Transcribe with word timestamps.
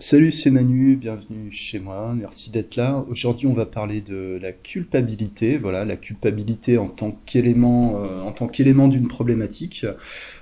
Salut, 0.00 0.30
c'est 0.30 0.52
Manu, 0.52 0.94
bienvenue 0.94 1.50
chez 1.50 1.80
moi, 1.80 2.14
merci 2.16 2.52
d'être 2.52 2.76
là. 2.76 3.04
Aujourd'hui, 3.10 3.48
on 3.48 3.52
va 3.52 3.66
parler 3.66 4.00
de 4.00 4.38
la 4.40 4.52
culpabilité, 4.52 5.58
voilà, 5.58 5.84
la 5.84 5.96
culpabilité 5.96 6.78
en 6.78 6.86
tant 6.88 7.18
qu'élément, 7.26 8.04
euh, 8.04 8.20
en 8.22 8.30
tant 8.30 8.46
qu'élément 8.46 8.86
d'une 8.86 9.08
problématique. 9.08 9.84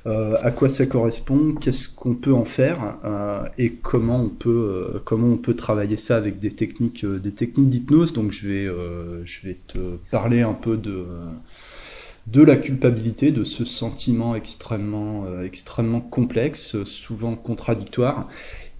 Euh, 0.04 0.36
à 0.42 0.50
quoi 0.50 0.68
ça 0.68 0.84
correspond, 0.84 1.54
qu'est-ce 1.54 1.88
qu'on 1.88 2.14
peut 2.14 2.34
en 2.34 2.44
faire 2.44 2.98
euh, 3.06 3.48
et 3.56 3.72
comment 3.72 4.20
on 4.20 4.28
peut, 4.28 5.54
travailler 5.56 5.96
ça 5.96 6.18
avec 6.18 6.38
des 6.38 6.50
techniques, 6.50 7.06
des 7.06 7.32
techniques 7.32 7.70
d'hypnose. 7.70 8.12
Donc, 8.12 8.32
je 8.32 8.48
vais, 8.48 9.56
te 9.68 9.78
parler 10.10 10.42
un 10.42 10.52
peu 10.52 10.76
de 10.76 12.42
la 12.42 12.56
culpabilité, 12.56 13.30
de 13.30 13.42
ce 13.42 13.64
sentiment 13.64 14.34
extrêmement, 14.34 15.24
extrêmement 15.42 16.02
complexe, 16.02 16.84
souvent 16.84 17.36
contradictoire, 17.36 18.28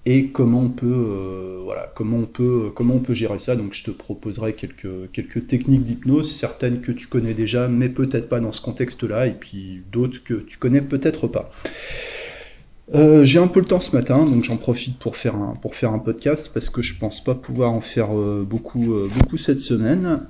et 0.07 0.29
comment 0.29 0.61
on 0.61 0.69
peut, 0.69 0.87
euh, 0.87 1.61
voilà, 1.65 1.91
comment 1.97 2.19
on 2.19 2.27
peut, 2.27 2.71
comment 2.75 2.95
on 2.95 3.01
peut 3.01 3.13
gérer 3.13 3.41
ça. 3.41 3.57
Donc, 3.57 3.75
je 3.75 3.83
te 3.83 3.91
proposerai 3.91 4.55
quelques, 4.55 5.11
quelques 5.13 5.49
techniques 5.49 5.83
d'hypnose, 5.83 6.33
certaines 6.33 6.81
que 6.81 6.93
tu 6.93 7.09
connais 7.09 7.35
déjà, 7.35 7.67
mais 7.67 7.89
peut-être 7.89 8.29
pas 8.29 8.39
dans 8.39 8.53
ce 8.53 8.61
contexte-là, 8.61 9.27
et 9.27 9.33
puis 9.33 9.83
d'autres 9.93 10.23
que 10.23 10.35
tu 10.35 10.59
connais 10.59 10.81
peut-être 10.81 11.27
pas. 11.27 11.51
Euh, 12.95 13.25
j'ai 13.25 13.41
un 13.41 13.49
peu 13.49 13.59
le 13.59 13.67
temps 13.67 13.81
ce 13.81 13.97
matin, 13.97 14.25
donc 14.25 14.45
j'en 14.45 14.57
profite 14.57 14.97
pour 14.97 15.17
faire 15.17 15.35
un 15.35 15.55
pour 15.61 15.75
faire 15.75 15.91
un 15.93 15.99
podcast 15.99 16.53
parce 16.55 16.71
que 16.71 16.83
je 16.83 16.97
pense 16.97 17.23
pas 17.23 17.35
pouvoir 17.35 17.73
en 17.73 17.81
faire 17.81 18.17
euh, 18.17 18.47
beaucoup 18.49 18.95
euh, 18.95 19.09
beaucoup 19.13 19.39
cette 19.39 19.61
semaine. 19.61 20.21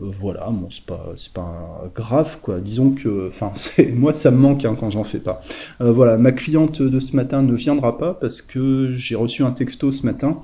Voilà, 0.00 0.48
bon 0.50 0.68
c'est 0.68 0.84
pas 0.84 1.12
c'est 1.14 1.32
pas 1.32 1.88
grave 1.94 2.38
quoi. 2.42 2.58
Disons 2.58 2.90
que, 2.90 3.28
enfin 3.28 3.52
moi 3.94 4.12
ça 4.12 4.32
me 4.32 4.38
manque 4.38 4.64
hein, 4.64 4.76
quand 4.78 4.90
j'en 4.90 5.04
fais 5.04 5.20
pas. 5.20 5.42
Voilà, 5.78 6.18
ma 6.18 6.32
cliente 6.32 6.82
de 6.82 7.00
ce 7.00 7.14
matin 7.14 7.42
ne 7.42 7.54
viendra 7.54 7.98
pas 7.98 8.14
parce 8.14 8.42
que 8.42 8.92
j'ai 8.96 9.14
reçu 9.14 9.44
un 9.44 9.52
texto 9.52 9.92
ce 9.92 10.04
matin. 10.04 10.36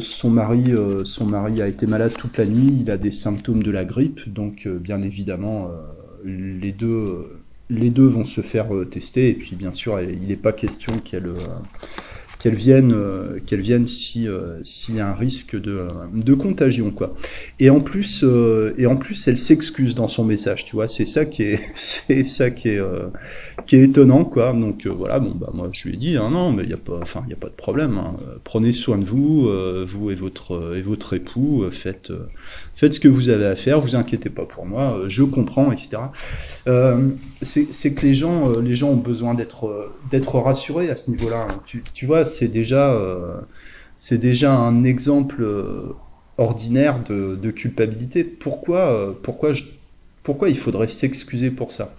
Son 0.00 0.30
mari 0.30 0.72
son 1.04 1.26
mari 1.26 1.62
a 1.62 1.68
été 1.68 1.86
malade 1.86 2.12
toute 2.18 2.36
la 2.38 2.46
nuit, 2.46 2.76
il 2.80 2.90
a 2.90 2.96
des 2.96 3.12
symptômes 3.12 3.62
de 3.62 3.70
la 3.70 3.84
grippe, 3.84 4.28
donc 4.28 4.66
bien 4.66 5.00
évidemment 5.02 5.68
les 6.24 6.72
deux 6.72 7.24
les 7.70 7.90
deux 7.90 8.06
vont 8.06 8.24
se 8.24 8.40
faire 8.40 8.74
euh, 8.74 8.84
tester 8.84 9.30
et 9.30 9.34
puis 9.34 9.56
bien 9.56 9.72
sûr 9.72 10.00
il 10.00 10.28
n'est 10.28 10.36
pas 10.36 10.52
question 10.52 10.98
qu'elle 10.98 11.26
euh, 11.26 11.34
qu'elle 12.40 12.54
vienne 12.54 12.92
euh, 12.92 13.38
qu'elle 13.46 13.60
vienne 13.60 13.86
si 13.86 14.26
euh, 14.26 14.58
s'il 14.64 14.96
y 14.96 15.00
a 15.00 15.06
un 15.06 15.14
risque 15.14 15.60
de, 15.60 15.88
de 16.14 16.34
contagion 16.34 16.90
quoi. 16.90 17.14
Et 17.58 17.68
en 17.68 17.80
plus 17.80 18.24
et 18.78 18.86
en 18.86 18.96
plus 18.96 19.28
elle 19.28 19.38
s'excuse 19.38 19.94
dans 19.94 20.08
son 20.08 20.24
message, 20.24 20.64
tu 20.64 20.74
vois, 20.74 20.88
c'est 20.88 21.04
ça 21.04 21.26
qui 21.26 21.42
est 21.42 21.60
ça 22.24 22.50
qui 22.50 22.68
est 22.70 22.80
qui 23.66 23.76
est 23.76 23.84
étonnant 23.84 24.24
quoi. 24.24 24.54
Donc 24.54 24.86
voilà, 24.86 25.20
bon 25.20 25.34
bah 25.34 25.50
moi 25.52 25.68
je 25.72 25.86
lui 25.86 25.94
ai 25.94 25.98
dit 25.98 26.16
hein, 26.16 26.30
non 26.30 26.50
mais 26.52 26.64
il 26.64 26.70
y 26.70 26.74
a 26.74 26.78
pas 26.78 27.00
a 27.00 27.36
pas 27.36 27.48
de 27.48 27.54
problème 27.54 27.98
hein. 27.98 28.16
Prenez 28.42 28.72
soin 28.72 28.96
de 28.96 29.04
vous, 29.04 29.48
vous 29.84 30.10
et 30.10 30.14
votre 30.14 30.74
et 30.76 30.80
votre 30.80 31.12
époux, 31.12 31.66
faites 31.70 32.10
faites 32.80 32.94
ce 32.94 33.00
que 33.00 33.08
vous 33.08 33.28
avez 33.28 33.44
à 33.44 33.56
faire, 33.56 33.78
vous 33.78 33.94
inquiétez 33.94 34.30
pas 34.30 34.46
pour 34.46 34.64
moi, 34.64 34.96
euh, 34.96 35.08
je 35.10 35.22
comprends 35.22 35.70
etc. 35.70 35.98
Euh, 36.66 37.08
c'est 37.42 37.94
que 37.94 38.06
les 38.06 38.14
gens, 38.14 38.50
euh, 38.50 38.62
les 38.62 38.74
gens 38.74 38.88
ont 38.88 38.96
besoin 38.96 39.34
d'être 39.34 40.38
rassurés 40.38 40.88
à 40.88 40.96
ce 40.96 41.10
niveau-là. 41.10 41.46
hein. 41.50 41.60
Tu, 41.92 42.06
vois, 42.06 42.24
c'est 42.24 42.48
déjà, 42.48 42.98
c'est 43.96 44.16
déjà 44.16 44.54
un 44.54 44.82
exemple 44.82 45.44
ordinaire 46.38 47.02
de, 47.04 47.50
culpabilité. 47.50 48.24
Pourquoi, 48.24 49.14
pourquoi, 49.22 49.52
pourquoi 50.22 50.48
il 50.48 50.56
faudrait 50.56 50.88
s'excuser 50.88 51.50
pour 51.50 51.72
ça? 51.72 51.94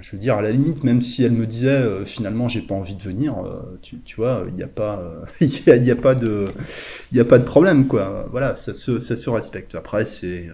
Je 0.00 0.12
veux 0.12 0.18
dire, 0.18 0.36
à 0.36 0.42
la 0.42 0.52
limite, 0.52 0.84
même 0.84 1.00
si 1.00 1.24
elle 1.24 1.32
me 1.32 1.46
disait 1.46 1.68
euh, 1.68 2.04
finalement 2.04 2.48
j'ai 2.48 2.62
pas 2.62 2.74
envie 2.74 2.94
de 2.94 3.02
venir, 3.02 3.38
euh, 3.38 3.78
tu, 3.82 4.00
tu 4.00 4.16
vois, 4.16 4.44
il 4.48 4.54
n'y 4.54 4.62
a 4.62 4.68
pas, 4.68 5.00
euh, 5.00 5.24
il 5.40 5.84
y 5.84 5.90
a, 5.90 5.96
pas 5.96 6.14
de, 6.14 6.46
il 7.12 7.20
a 7.20 7.24
pas 7.24 7.38
de 7.38 7.44
problème 7.44 7.86
quoi. 7.86 8.26
Voilà, 8.30 8.54
ça 8.54 8.74
se, 8.74 9.00
ça 9.00 9.16
se 9.16 9.30
respecte. 9.30 9.74
Après, 9.74 10.06
c'est 10.06 10.48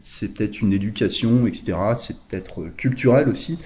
c'est 0.00 0.32
peut-être 0.32 0.60
une 0.62 0.72
éducation, 0.72 1.46
etc. 1.46 1.76
C'est 1.96 2.16
peut-être 2.16 2.64
culturel 2.76 3.28
aussi. 3.28 3.58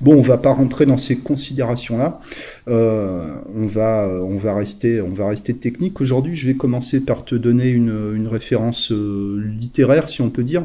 Bon, 0.00 0.14
on 0.14 0.22
va 0.22 0.38
pas 0.38 0.52
rentrer 0.52 0.86
dans 0.86 0.96
ces 0.96 1.18
considérations-là. 1.18 2.20
Euh, 2.68 3.34
on 3.54 3.66
va, 3.66 4.06
euh, 4.06 4.20
on 4.20 4.38
va 4.38 4.54
rester, 4.54 5.54
technique. 5.54 6.00
Aujourd'hui, 6.00 6.34
je 6.34 6.46
vais 6.46 6.54
commencer 6.54 7.00
par 7.00 7.24
te 7.24 7.34
donner 7.34 7.68
une, 7.68 8.26
référence 8.26 8.90
euh, 8.92 9.42
littéraire, 9.60 10.08
si 10.08 10.22
on 10.22 10.30
peut 10.30 10.44
dire, 10.44 10.64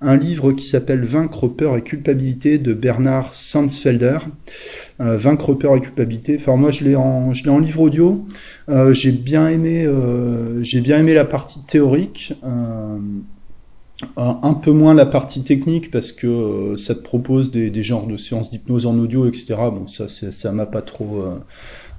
un 0.00 0.16
livre 0.16 0.52
qui 0.52 0.66
s'appelle 0.66 1.04
Vaincre 1.04 1.48
peur 1.48 1.76
et 1.76 1.82
culpabilité 1.82 2.58
de 2.58 2.72
Bernard 2.72 3.34
Sansfelder. 3.34 4.18
Euh, 5.00 5.16
Vaincre 5.16 5.54
peur 5.54 5.74
et 5.76 5.80
culpabilité. 5.80 6.36
Enfin, 6.38 6.56
moi, 6.56 6.70
je 6.70 6.84
l'ai 6.84 6.94
en, 6.94 7.32
je 7.32 7.44
l'ai 7.44 7.50
en 7.50 7.58
livre 7.58 7.80
audio. 7.80 8.24
J'ai 8.92 9.12
bien 9.12 9.48
aimé, 9.48 9.84
la 11.14 11.24
partie 11.24 11.64
théorique. 11.66 12.34
Un, 14.16 14.54
peu 14.54 14.70
moins 14.70 14.94
la 14.94 15.06
partie 15.06 15.42
technique 15.42 15.90
parce 15.90 16.12
que 16.12 16.26
euh, 16.26 16.76
ça 16.76 16.94
te 16.94 17.00
propose 17.00 17.50
des, 17.50 17.82
genres 17.82 18.06
de 18.06 18.16
séances 18.16 18.50
d'hypnose 18.50 18.86
en 18.86 18.96
audio, 18.98 19.26
etc. 19.26 19.56
Bon, 19.72 19.86
ça, 19.88 20.08
c'est- 20.08 20.30
ça 20.32 20.52
m'a 20.52 20.66
pas 20.66 20.82
trop, 20.82 21.20
euh, 21.20 21.34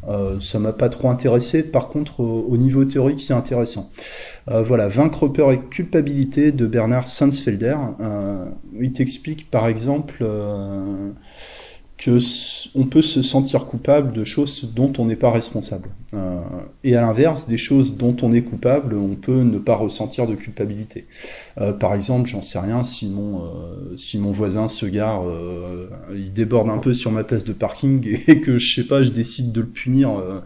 euh, 0.07 0.39
ça 0.39 0.59
m'a 0.59 0.71
pas 0.71 0.87
trop 0.89 1.09
intéressé. 1.09 1.61
Par 1.63 1.89
contre, 1.89 2.21
au, 2.21 2.45
au 2.49 2.57
niveau 2.57 2.85
théorique, 2.85 3.21
c'est 3.21 3.33
intéressant. 3.33 3.89
Voilà, 4.47 4.87
Vaincre 4.87 5.27
peur 5.27 5.51
et 5.51 5.59
culpabilité 5.69 6.51
de 6.51 6.65
Bernard 6.65 7.07
Sansfelder. 7.07 7.75
Euh, 7.99 8.45
il 8.81 8.91
t'explique, 8.93 9.51
par 9.51 9.67
exemple, 9.67 10.25
que 11.97 12.17
on 12.75 12.85
peut 12.85 13.01
se 13.01 13.21
sentir 13.21 13.65
coupable 13.65 14.13
de 14.13 14.23
choses 14.23 14.73
dont 14.73 14.91
on 14.97 15.05
n'est 15.05 15.17
pas 15.17 15.29
responsable. 15.31 15.89
Et 16.83 16.95
à 16.95 17.01
l'inverse, 17.01 17.47
des 17.47 17.57
choses 17.57 17.97
dont 17.97 18.15
on 18.21 18.33
est 18.33 18.41
coupable, 18.41 18.95
on 18.95 19.15
peut 19.15 19.41
ne 19.43 19.59
pas 19.59 19.75
ressentir 19.75 20.25
de 20.25 20.33
culpabilité. 20.35 21.05
Euh, 21.59 21.73
par 21.73 21.93
exemple, 21.93 22.29
j'en 22.29 22.41
sais 22.41 22.59
rien, 22.59 22.83
si 22.83 23.07
mon, 23.09 23.43
euh, 23.43 23.97
si 23.97 24.17
mon 24.17 24.31
voisin 24.31 24.69
se 24.69 24.85
gare, 24.85 25.27
euh, 25.27 25.89
il 26.13 26.31
déborde 26.31 26.69
un 26.69 26.77
peu 26.77 26.93
sur 26.93 27.11
ma 27.11 27.25
place 27.25 27.43
de 27.43 27.51
parking 27.51 28.07
et 28.27 28.39
que 28.39 28.57
je 28.57 28.75
sais 28.75 28.87
pas, 28.87 29.03
je 29.03 29.09
décide 29.09 29.51
de 29.51 29.61
le 29.61 29.67
punir, 29.67 30.17
euh, 30.17 30.41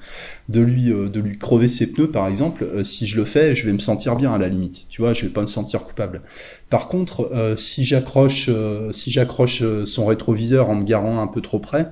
de 0.49 0.61
lui, 0.61 0.91
euh, 0.91 1.09
de 1.09 1.19
lui 1.19 1.37
crever 1.37 1.69
ses 1.69 1.91
pneus, 1.91 2.09
par 2.09 2.27
exemple, 2.27 2.65
si 2.83 3.05
je 3.05 3.17
le 3.17 3.25
fais, 3.25 3.53
je 3.53 3.65
vais 3.67 3.73
me 3.73 3.79
sentir 3.79 4.15
bien 4.15 4.33
à 4.33 4.39
la 4.39 4.47
limite. 4.47 4.87
Tu 4.89 5.01
vois, 5.01 5.13
je 5.13 5.25
vais 5.25 5.31
pas 5.31 5.43
me 5.43 5.47
sentir 5.47 5.83
coupable. 5.83 6.21
Par 6.69 6.87
contre, 6.87 7.53
si 7.57 7.85
j'accroche, 7.85 8.49
si 8.91 9.11
j'accroche 9.11 9.63
son 9.85 10.05
rétroviseur 10.07 10.69
en 10.69 10.75
me 10.75 10.83
garant 10.83 11.19
un 11.19 11.27
peu 11.27 11.41
trop 11.41 11.59
près, 11.59 11.91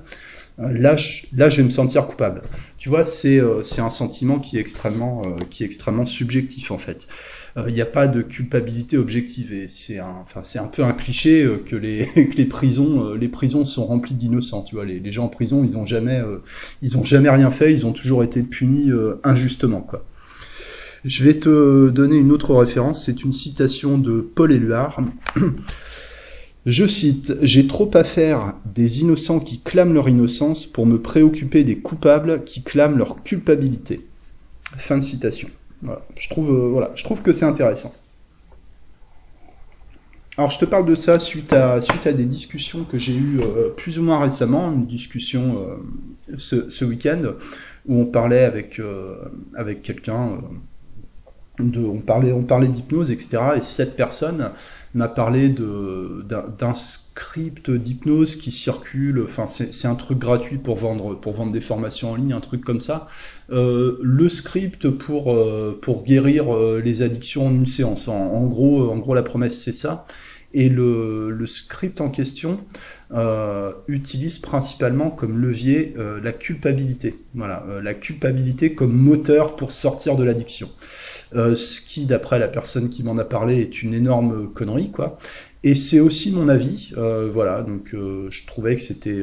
là, 0.58 0.96
je, 0.96 1.26
là, 1.32 1.48
je 1.48 1.58
vais 1.58 1.62
me 1.62 1.70
sentir 1.70 2.06
coupable. 2.06 2.42
Tu 2.78 2.88
vois, 2.88 3.04
c'est 3.04 3.40
un 3.78 3.90
sentiment 3.90 4.40
qui 4.40 4.56
est 4.56 4.60
extrêmement, 4.60 5.22
qui 5.50 5.62
est 5.62 5.66
extrêmement 5.66 6.06
subjectif 6.06 6.72
en 6.72 6.78
fait. 6.78 7.06
Euh, 7.56 7.64
Il 7.68 7.74
n'y 7.74 7.80
a 7.80 7.86
pas 7.86 8.08
de 8.08 8.22
culpabilité 8.22 8.96
objective 8.96 9.52
et 9.52 9.68
c'est 9.68 9.98
un, 9.98 10.14
enfin, 10.22 10.40
c'est 10.42 10.58
un 10.58 10.66
peu 10.66 10.82
un 10.82 10.92
cliché 10.92 11.42
euh, 11.42 11.62
que 11.64 11.76
les, 11.76 12.06
que 12.14 12.36
les 12.36 12.46
prisons, 12.46 13.04
euh, 13.04 13.16
les 13.16 13.28
prisons 13.28 13.64
sont 13.64 13.84
remplies 13.84 14.14
d'innocents. 14.14 14.62
Tu 14.62 14.74
vois, 14.74 14.84
les, 14.84 15.12
gens 15.12 15.24
en 15.24 15.28
prison, 15.28 15.64
ils 15.64 15.76
ont 15.76 15.86
jamais, 15.86 16.22
ils 16.80 16.96
ont 16.96 17.04
jamais 17.04 17.28
rien 17.28 17.50
fait, 17.50 17.72
ils 17.72 17.86
ont 17.86 17.92
toujours 17.92 18.22
été 18.24 18.42
punis 18.42 18.90
injustement, 19.24 19.80
quoi. 19.80 20.04
Je 21.04 21.24
vais 21.24 21.34
te 21.34 21.90
donner 21.90 22.16
une 22.16 22.30
autre 22.30 22.54
référence, 22.54 23.04
c'est 23.04 23.24
une 23.24 23.32
citation 23.32 23.98
de 23.98 24.20
Paul 24.20 24.52
Éluard. 24.52 25.00
Je 26.64 26.86
cite, 26.86 27.34
J'ai 27.42 27.66
trop 27.66 27.90
à 27.94 28.04
faire 28.04 28.54
des 28.72 29.00
innocents 29.00 29.40
qui 29.40 29.58
clament 29.58 29.92
leur 29.92 30.08
innocence 30.08 30.64
pour 30.64 30.86
me 30.86 31.00
préoccuper 31.00 31.64
des 31.64 31.78
coupables 31.78 32.44
qui 32.44 32.62
clament 32.62 32.96
leur 32.96 33.24
culpabilité. 33.24 34.06
Fin 34.76 34.98
de 34.98 35.02
citation. 35.02 35.50
Je 36.16 36.28
trouve, 36.28 36.50
euh, 36.50 36.68
voilà. 36.68 36.90
Je 36.94 37.04
trouve 37.04 37.22
que 37.22 37.32
c'est 37.32 37.44
intéressant. 37.44 37.94
Alors 40.38 40.50
je 40.50 40.58
te 40.58 40.64
parle 40.64 40.86
de 40.86 40.94
ça 40.94 41.18
suite 41.18 41.52
à, 41.52 41.80
suite 41.82 42.06
à 42.06 42.12
des 42.12 42.24
discussions 42.24 42.84
que 42.84 42.96
j'ai 42.96 43.14
eues 43.14 43.40
euh, 43.42 43.68
plus 43.68 43.98
ou 43.98 44.02
moins 44.02 44.18
récemment, 44.18 44.72
une 44.72 44.86
discussion 44.86 45.58
euh, 45.58 46.36
ce, 46.38 46.70
ce 46.70 46.86
week-end 46.86 47.34
où 47.86 48.00
on 48.00 48.06
parlait 48.06 48.44
avec, 48.44 48.80
avec 49.56 49.82
quelqu'un, 49.82 50.38
de, 51.58 51.80
on 51.80 51.98
parlait, 51.98 52.30
on 52.32 52.44
parlait 52.44 52.68
d'hypnose, 52.68 53.10
etc. 53.10 53.38
Et 53.56 53.62
cette 53.62 53.96
personne 53.96 54.52
m'a 54.94 55.08
parlé 55.08 55.48
de, 55.48 56.24
d'un, 56.58 56.74
script 56.74 57.70
d'hypnose 57.70 58.36
qui 58.36 58.50
circule, 58.50 59.22
enfin 59.24 59.48
c'est, 59.48 59.72
c'est 59.72 59.88
un 59.88 59.94
truc 59.94 60.18
gratuit 60.18 60.58
pour 60.58 60.76
vendre, 60.76 61.14
pour 61.14 61.32
vendre 61.32 61.52
des 61.52 61.60
formations 61.60 62.12
en 62.12 62.16
ligne, 62.16 62.32
un 62.32 62.40
truc 62.40 62.64
comme 62.64 62.80
ça. 62.80 63.08
Euh, 63.50 63.98
le 64.02 64.28
script 64.28 64.88
pour, 64.90 65.32
euh, 65.32 65.78
pour 65.80 66.04
guérir 66.04 66.54
euh, 66.54 66.80
les 66.82 67.02
addictions 67.02 67.46
en 67.46 67.50
une 67.50 67.66
séance. 67.66 68.08
En, 68.08 68.14
en 68.14 68.46
gros, 68.46 68.90
en 68.90 68.98
gros, 68.98 69.14
la 69.14 69.22
promesse 69.22 69.60
c'est 69.62 69.74
ça. 69.74 70.04
Et 70.54 70.68
le, 70.68 71.30
le 71.30 71.46
script 71.46 72.00
en 72.02 72.10
question 72.10 72.58
euh, 73.14 73.72
utilise 73.88 74.38
principalement 74.38 75.10
comme 75.10 75.38
levier 75.38 75.94
euh, 75.98 76.18
la 76.22 76.32
culpabilité. 76.32 77.14
Voilà, 77.34 77.62
euh, 77.68 77.82
la 77.82 77.92
culpabilité 77.92 78.74
comme 78.74 78.92
moteur 78.92 79.56
pour 79.56 79.70
sortir 79.70 80.16
de 80.16 80.24
l'addiction. 80.24 80.70
Euh, 81.34 81.56
ce 81.56 81.80
qui, 81.80 82.04
d'après 82.06 82.38
la 82.38 82.48
personne 82.48 82.90
qui 82.90 83.02
m'en 83.02 83.16
a 83.18 83.24
parlé, 83.24 83.60
est 83.60 83.82
une 83.82 83.94
énorme 83.94 84.52
connerie, 84.52 84.90
quoi. 84.90 85.18
Et 85.64 85.74
c'est 85.74 86.00
aussi 86.00 86.32
mon 86.32 86.48
avis. 86.48 86.92
Euh, 86.96 87.30
voilà, 87.32 87.62
donc 87.62 87.94
euh, 87.94 88.28
je 88.30 88.46
trouvais 88.46 88.76
que 88.76 88.82
c'était 88.82 89.22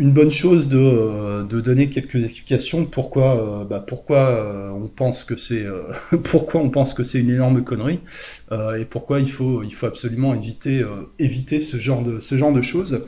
une 0.00 0.12
bonne 0.12 0.30
chose 0.30 0.68
de, 0.68 1.46
de, 1.46 1.60
donner 1.60 1.90
quelques 1.90 2.24
explications 2.24 2.86
pourquoi 2.86 3.66
bah 3.68 3.84
pourquoi 3.86 4.72
on 4.74 4.86
pense 4.88 5.24
que 5.24 5.36
c'est 5.36 5.64
pourquoi 6.24 6.62
on 6.62 6.70
pense 6.70 6.94
que 6.94 7.04
c'est 7.04 7.20
une 7.20 7.28
énorme 7.30 7.62
connerie 7.62 8.00
et 8.50 8.84
pourquoi 8.86 9.20
il 9.20 9.30
faut 9.30 9.62
il 9.62 9.74
faut 9.74 9.86
absolument 9.86 10.34
éviter 10.34 10.82
éviter 11.18 11.60
ce 11.60 11.76
genre 11.76 12.02
de 12.02 12.20
ce 12.20 12.36
genre 12.36 12.52
de 12.52 12.62
choses. 12.62 13.02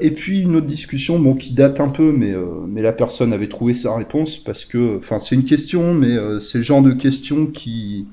Et 0.00 0.10
puis 0.10 0.40
une 0.40 0.56
autre 0.56 0.66
discussion 0.66 1.18
bon 1.18 1.34
qui 1.34 1.54
date 1.54 1.80
un 1.80 1.88
peu 1.88 2.12
mais 2.12 2.34
mais 2.68 2.82
la 2.82 2.92
personne 2.92 3.32
avait 3.32 3.48
trouvé 3.48 3.72
sa 3.72 3.96
réponse 3.96 4.36
parce 4.36 4.66
que 4.66 4.98
enfin 4.98 5.18
c'est 5.18 5.34
une 5.34 5.44
question 5.44 5.94
mais 5.94 6.14
c'est 6.40 6.58
le 6.58 6.64
genre 6.64 6.82
de 6.82 6.92
question 6.92 7.46
qui 7.46 8.06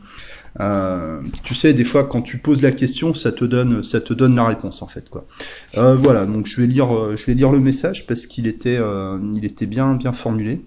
euh, 0.60 1.22
tu 1.44 1.56
sais, 1.56 1.74
des 1.74 1.84
fois, 1.84 2.06
quand 2.06 2.22
tu 2.22 2.38
poses 2.38 2.62
la 2.62 2.72
question, 2.72 3.14
ça 3.14 3.32
te 3.32 3.46
donne, 3.46 3.84
ça 3.84 4.02
te 4.02 4.14
donne 4.14 4.36
la 4.36 4.46
réponse 4.46 4.82
en 4.82 4.88
fait, 4.88 5.10
quoi. 5.10 5.26
Euh, 5.78 5.96
voilà, 5.96 6.26
donc 6.26 6.48
je 6.48 6.60
vais 6.60 6.68
lire, 6.68 6.96
euh, 6.96 7.16
je 7.16 7.26
vais 7.26 7.34
lire 7.34 7.52
le 7.52 7.60
message 7.60 8.06
parce 8.08 8.28
qu'il 8.28 8.48
était, 8.48 8.80
il 9.34 9.46
était 9.46 9.66
bien, 9.66 9.96
bien 9.96 10.12
formulé. 10.12 10.62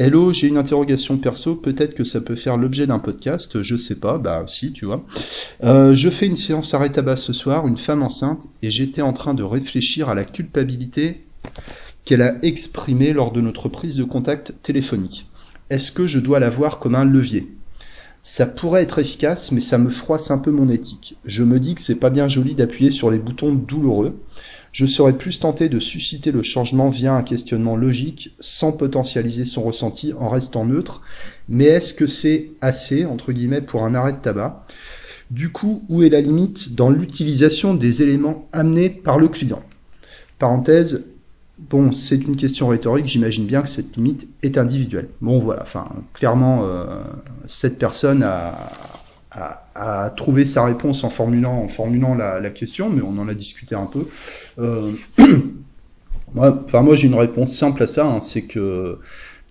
Hello, 0.00 0.32
j'ai 0.32 0.46
une 0.46 0.58
interrogation 0.58 1.16
perso, 1.16 1.56
peut-être 1.56 1.94
que 1.94 2.04
ça 2.04 2.20
peut 2.20 2.36
faire 2.36 2.56
l'objet 2.56 2.86
d'un 2.86 3.00
podcast, 3.00 3.62
je 3.64 3.76
sais 3.76 3.96
pas, 3.96 4.16
bah 4.16 4.44
si, 4.46 4.72
tu 4.72 4.84
vois. 4.84 5.04
je 5.60 6.08
fais 6.08 6.26
une 6.26 6.36
séance 6.36 6.72
arrêt 6.72 6.90
tabac 6.90 7.16
ce 7.16 7.32
soir, 7.32 7.66
une 7.66 7.78
femme 7.78 8.04
enceinte, 8.04 8.44
et 8.62 8.70
j'étais 8.70 9.02
en 9.02 9.12
train 9.12 9.34
de 9.34 9.42
réfléchir 9.42 10.08
à 10.08 10.14
la 10.14 10.22
culpabilité 10.22 11.24
qu'elle 12.04 12.22
a 12.22 12.36
exprimée 12.42 13.12
lors 13.12 13.32
de 13.32 13.40
notre 13.40 13.68
prise 13.68 13.96
de 13.96 14.04
contact 14.04 14.54
téléphonique. 14.62 15.26
Est-ce 15.68 15.90
que 15.90 16.06
je 16.06 16.20
dois 16.20 16.38
la 16.38 16.48
voir 16.48 16.78
comme 16.78 16.94
un 16.94 17.04
levier? 17.04 17.48
Ça 18.30 18.44
pourrait 18.44 18.82
être 18.82 18.98
efficace, 18.98 19.52
mais 19.52 19.62
ça 19.62 19.78
me 19.78 19.88
froisse 19.88 20.30
un 20.30 20.36
peu 20.36 20.50
mon 20.50 20.68
éthique. 20.68 21.16
Je 21.24 21.42
me 21.42 21.58
dis 21.58 21.74
que 21.74 21.80
c'est 21.80 21.94
pas 21.94 22.10
bien 22.10 22.28
joli 22.28 22.54
d'appuyer 22.54 22.90
sur 22.90 23.10
les 23.10 23.18
boutons 23.18 23.54
douloureux. 23.54 24.20
Je 24.70 24.84
serais 24.84 25.14
plus 25.14 25.40
tenté 25.40 25.70
de 25.70 25.80
susciter 25.80 26.30
le 26.30 26.42
changement 26.42 26.90
via 26.90 27.14
un 27.14 27.22
questionnement 27.22 27.74
logique, 27.74 28.34
sans 28.38 28.72
potentialiser 28.72 29.46
son 29.46 29.62
ressenti 29.62 30.12
en 30.12 30.28
restant 30.28 30.66
neutre. 30.66 31.00
Mais 31.48 31.64
est-ce 31.64 31.94
que 31.94 32.06
c'est 32.06 32.50
assez, 32.60 33.06
entre 33.06 33.32
guillemets, 33.32 33.62
pour 33.62 33.86
un 33.86 33.94
arrêt 33.94 34.12
de 34.12 34.18
tabac? 34.18 34.66
Du 35.30 35.50
coup, 35.50 35.82
où 35.88 36.02
est 36.02 36.10
la 36.10 36.20
limite 36.20 36.74
dans 36.74 36.90
l'utilisation 36.90 37.72
des 37.72 38.02
éléments 38.02 38.46
amenés 38.52 38.90
par 38.90 39.18
le 39.18 39.28
client? 39.28 39.62
Parenthèse, 40.38 41.06
Bon, 41.70 41.92
c'est 41.92 42.16
une 42.16 42.36
question 42.36 42.68
rhétorique, 42.68 43.06
j'imagine 43.06 43.44
bien 43.44 43.60
que 43.60 43.68
cette 43.68 43.96
limite 43.96 44.26
est 44.42 44.56
individuelle. 44.56 45.08
Bon, 45.20 45.38
voilà, 45.38 45.62
enfin, 45.62 45.86
clairement, 46.14 46.64
euh, 46.64 47.02
cette 47.46 47.78
personne 47.78 48.22
a, 48.22 48.70
trouvé 50.16 50.46
sa 50.46 50.64
réponse 50.64 51.04
en 51.04 51.10
formulant, 51.10 51.66
la, 52.14 52.50
question, 52.50 52.88
mais 52.88 53.02
on 53.02 53.18
en 53.18 53.28
a 53.28 53.34
discuté 53.34 53.74
un 53.74 53.84
peu. 53.84 54.08
Euh, 54.58 54.90
moi, 56.32 56.64
enfin, 56.64 56.82
moi 56.82 56.96
j'ai 56.96 57.06
une 57.06 57.14
réponse 57.14 57.54
simple 57.54 57.82
à 57.82 57.86
ça, 57.86 58.06
hein, 58.06 58.20
c'est 58.20 58.42
que 58.42 58.98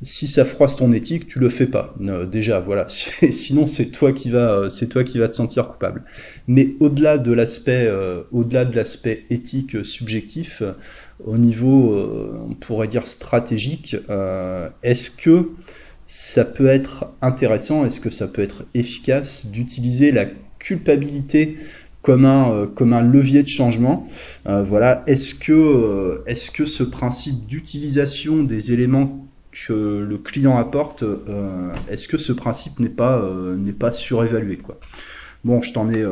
si 0.01 0.27
ça 0.27 0.43
froisse 0.43 0.75
ton 0.75 0.91
éthique, 0.93 1.27
tu 1.27 1.39
le 1.39 1.49
fais 1.49 1.67
pas. 1.67 1.95
Euh, 2.05 2.25
déjà, 2.25 2.59
voilà. 2.59 2.87
Sinon, 2.89 3.67
c'est 3.67 3.91
toi 3.91 4.11
qui 4.11 4.29
va, 4.29 4.69
c'est 4.69 4.87
toi 4.89 5.03
qui 5.03 5.19
va 5.19 5.27
te 5.27 5.35
sentir 5.35 5.69
coupable. 5.69 6.03
Mais 6.47 6.75
au-delà 6.79 7.17
de 7.17 7.31
l'aspect, 7.31 7.89
au-delà 8.31 8.65
de 8.65 8.75
l'aspect 8.75 9.25
éthique 9.29 9.85
subjectif, 9.85 10.63
au 11.25 11.37
niveau, 11.37 11.93
euh, 11.93 12.37
on 12.49 12.53
pourrait 12.53 12.87
dire 12.87 13.07
stratégique, 13.07 13.95
euh, 14.09 14.69
est-ce 14.83 15.09
que 15.09 15.49
ça 16.05 16.45
peut 16.45 16.67
être 16.67 17.11
intéressant, 17.21 17.85
est-ce 17.85 17.99
que 17.99 18.09
ça 18.09 18.27
peut 18.27 18.41
être 18.41 18.65
efficace 18.73 19.47
d'utiliser 19.47 20.11
la 20.11 20.25
culpabilité 20.59 21.57
comme 22.01 22.23
un, 22.25 22.51
euh, 22.51 23.01
levier 23.01 23.43
de 23.43 23.47
changement? 23.47 24.07
voilà, 24.45 25.03
est-ce 25.07 25.35
que, 25.35 26.23
est-ce 26.27 26.51
que 26.51 26.65
ce 26.65 26.83
principe 26.83 27.45
d'utilisation 27.47 28.43
des 28.43 28.71
éléments 28.71 29.25
que 29.67 30.05
le 30.07 30.17
client 30.19 30.57
apporte, 30.57 31.03
est-ce 31.89 32.07
que 32.07 32.17
ce 32.17 32.31
principe 32.31 32.79
n'est 32.79 32.89
pas, 32.89 33.91
surévalué 33.91 34.57
quoi? 34.57 34.79
Bon, 35.43 35.61
je 35.61 35.73
t'en 35.73 35.89
ai, 35.89 36.03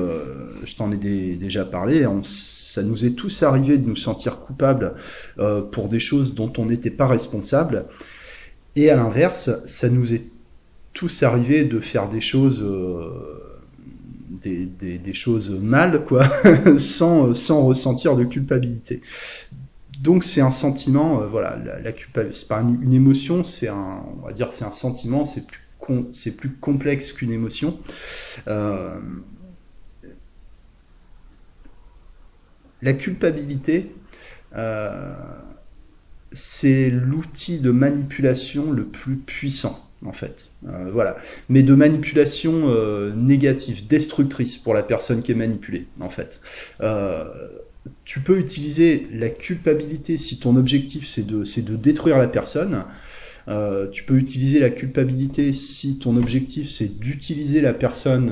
je 0.65 0.75
t'en 0.75 0.91
ai 0.91 0.97
déjà 1.35 1.63
parlé. 1.63 2.05
On 2.05 2.23
ça 2.75 2.83
nous 2.83 3.05
est 3.05 3.11
tous 3.11 3.41
arrivé 3.43 3.77
de 3.77 3.87
nous 3.87 3.95
sentir 3.95 4.39
coupables 4.39 4.95
euh, 5.39 5.61
pour 5.61 5.87
des 5.87 6.01
choses 6.01 6.35
dont 6.35 6.51
on 6.57 6.65
n'était 6.65 6.89
pas 6.89 7.07
responsable. 7.07 7.85
Et 8.75 8.89
à 8.89 8.97
l'inverse, 8.97 9.49
ça 9.65 9.87
nous 9.87 10.13
est 10.13 10.25
tous 10.91 11.23
arrivé 11.23 11.63
de 11.63 11.79
faire 11.79 12.09
des 12.09 12.19
choses, 12.19 12.61
euh, 12.61 13.61
des, 14.41 15.13
choses 15.13 15.51
mal, 15.51 16.03
quoi, 16.03 16.27
sans, 16.77 17.33
sans 17.33 17.65
ressentir 17.65 18.17
de 18.17 18.25
culpabilité. 18.25 19.01
Donc 20.01 20.25
c'est 20.25 20.41
un 20.41 20.51
sentiment, 20.51 21.21
euh, 21.21 21.27
voilà, 21.27 21.57
la, 21.81 21.91
culpabilité, 21.93 22.37
c'est 22.37 22.49
pas 22.49 22.59
une, 22.59 22.93
émotion, 22.93 23.45
c'est 23.45 23.69
un, 23.69 24.03
on 24.21 24.25
va 24.27 24.33
dire, 24.33 24.51
c'est 24.51 24.65
un 24.65 24.73
sentiment, 24.73 25.23
c'est 25.23 25.47
plus 25.47 25.61
c'est 26.11 26.35
plus 26.35 26.49
complexe 26.49 27.11
qu'une 27.11 27.31
émotion. 27.31 27.77
La 32.85 32.93
culpabilité, 32.93 33.87
euh, 34.55 35.15
c'est 36.31 36.91
l'outil 36.91 37.57
de 37.57 37.71
manipulation 37.71 38.71
le 38.71 38.83
plus 38.83 39.15
puissant 39.15 39.89
en 40.05 40.11
fait. 40.11 40.51
Euh, 40.67 40.91
voilà. 40.93 41.17
Mais 41.49 41.63
de 41.63 41.73
manipulation 41.73 42.53
euh, 42.65 43.11
négative, 43.15 43.87
destructrice 43.87 44.57
pour 44.57 44.75
la 44.75 44.83
personne 44.83 45.23
qui 45.23 45.31
est 45.31 45.35
manipulée, 45.35 45.87
en 45.99 46.11
fait. 46.11 46.41
tu 48.03 48.19
peux 48.19 48.37
utiliser 48.37 49.07
la 49.11 49.29
culpabilité 49.29 50.19
si 50.19 50.37
ton 50.37 50.55
objectif 50.55 51.07
c'est 51.07 51.25
de, 51.25 51.43
de 51.43 51.75
détruire 51.75 52.19
la 52.19 52.27
personne. 52.27 52.83
tu 53.91 54.03
peux 54.03 54.17
utiliser 54.17 54.59
la 54.59 54.69
culpabilité 54.69 55.53
si 55.53 55.97
ton 55.97 56.17
objectif 56.17 56.69
c'est 56.69 56.99
d'utiliser 56.99 57.61
la 57.61 57.73
personne 57.73 58.31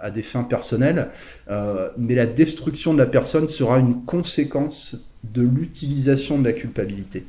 à 0.00 0.10
des 0.10 0.22
fins 0.22 0.44
personnelles, 0.44 1.08
euh, 1.50 1.90
mais 1.96 2.14
la 2.14 2.26
destruction 2.26 2.94
de 2.94 2.98
la 2.98 3.06
personne 3.06 3.48
sera 3.48 3.78
une 3.78 4.04
conséquence 4.04 5.09
de 5.22 5.42
l'utilisation 5.42 6.38
de 6.38 6.44
la 6.44 6.52
culpabilité. 6.52 7.24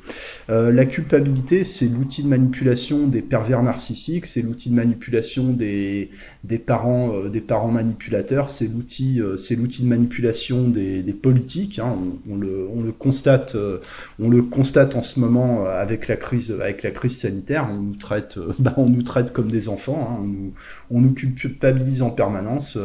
Euh, 0.50 0.72
la 0.72 0.86
culpabilité, 0.86 1.66
c'est 1.66 1.88
l'outil 1.88 2.24
de 2.24 2.30
manipulation 2.30 3.06
des 3.08 3.22
pervers 3.22 3.62
narcissiques, 3.64 4.26
c'est 4.26 4.42
l'outil 4.42 4.70
de 4.70 4.76
manipulation 4.76 5.52
des, 5.52 6.10
des 6.46 6.58
parents, 6.58 7.14
euh, 7.14 7.30
des 7.30 7.42
parents 7.42 7.70
manipulateurs, 7.70 8.50
c'est 8.50 8.68
l'outil, 8.68 9.22
euh, 9.22 9.36
c'est 9.36 9.56
l'outil 9.56 9.84
de 9.84 9.88
manipulation 9.88 10.70
des, 10.70 11.04
des 11.04 11.14
politiques. 11.14 11.80
Hein, 11.80 11.98
on, 12.30 12.38
le, 12.38 12.68
on, 12.74 12.82
le, 12.82 12.94
constate, 12.94 13.56
euh, 13.56 13.80
on 14.20 14.30
le 14.30 14.42
constate 14.42 14.96
en 14.96 15.04
ce 15.04 15.20
moment 15.20 15.66
avec 15.66 16.08
la 16.08 16.16
crise, 16.16 16.52
avec 16.52 16.84
la 16.84 16.92
crise 16.92 17.18
sanitaire. 17.18 17.68
On 17.70 17.82
nous 17.82 17.96
traite, 17.96 18.40
bah, 18.60 18.74
on 18.78 18.88
nous 18.88 19.04
traite 19.04 19.34
comme 19.34 19.52
des 19.52 19.68
enfants. 19.68 20.08
Hein, 20.10 20.24
on, 20.24 20.28
nous, 20.28 20.54
on 20.92 21.02
nous 21.02 21.14
culpabilise 21.14 22.02
en 22.02 22.10
permanence. 22.10 22.78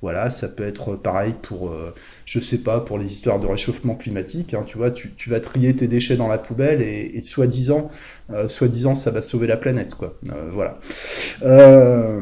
Voilà, 0.00 0.30
ça 0.30 0.46
peut 0.48 0.62
être 0.62 0.94
pareil 0.94 1.34
pour, 1.42 1.70
euh, 1.70 1.92
je 2.28 2.40
sais 2.40 2.58
pas, 2.58 2.80
pour 2.80 2.98
les 2.98 3.06
histoires 3.06 3.40
de 3.40 3.46
réchauffement 3.46 3.94
climatique. 3.94 4.52
Hein, 4.52 4.62
tu 4.66 4.76
vois, 4.76 4.90
tu, 4.90 5.30
vas 5.30 5.40
trier 5.40 5.74
tes 5.74 5.88
déchets 5.88 6.16
dans 6.16 6.28
la 6.28 6.36
poubelle 6.36 6.82
et, 6.82 7.20
soi-disant, 7.22 7.90
euh, 8.30 8.48
soi-disant, 8.48 8.94
ça 8.94 9.10
va 9.10 9.22
sauver 9.22 9.46
la 9.46 9.56
planète, 9.56 9.94
quoi. 9.94 10.14
Euh, 10.28 10.50
voilà. 10.52 10.78
Euh, 11.42 12.20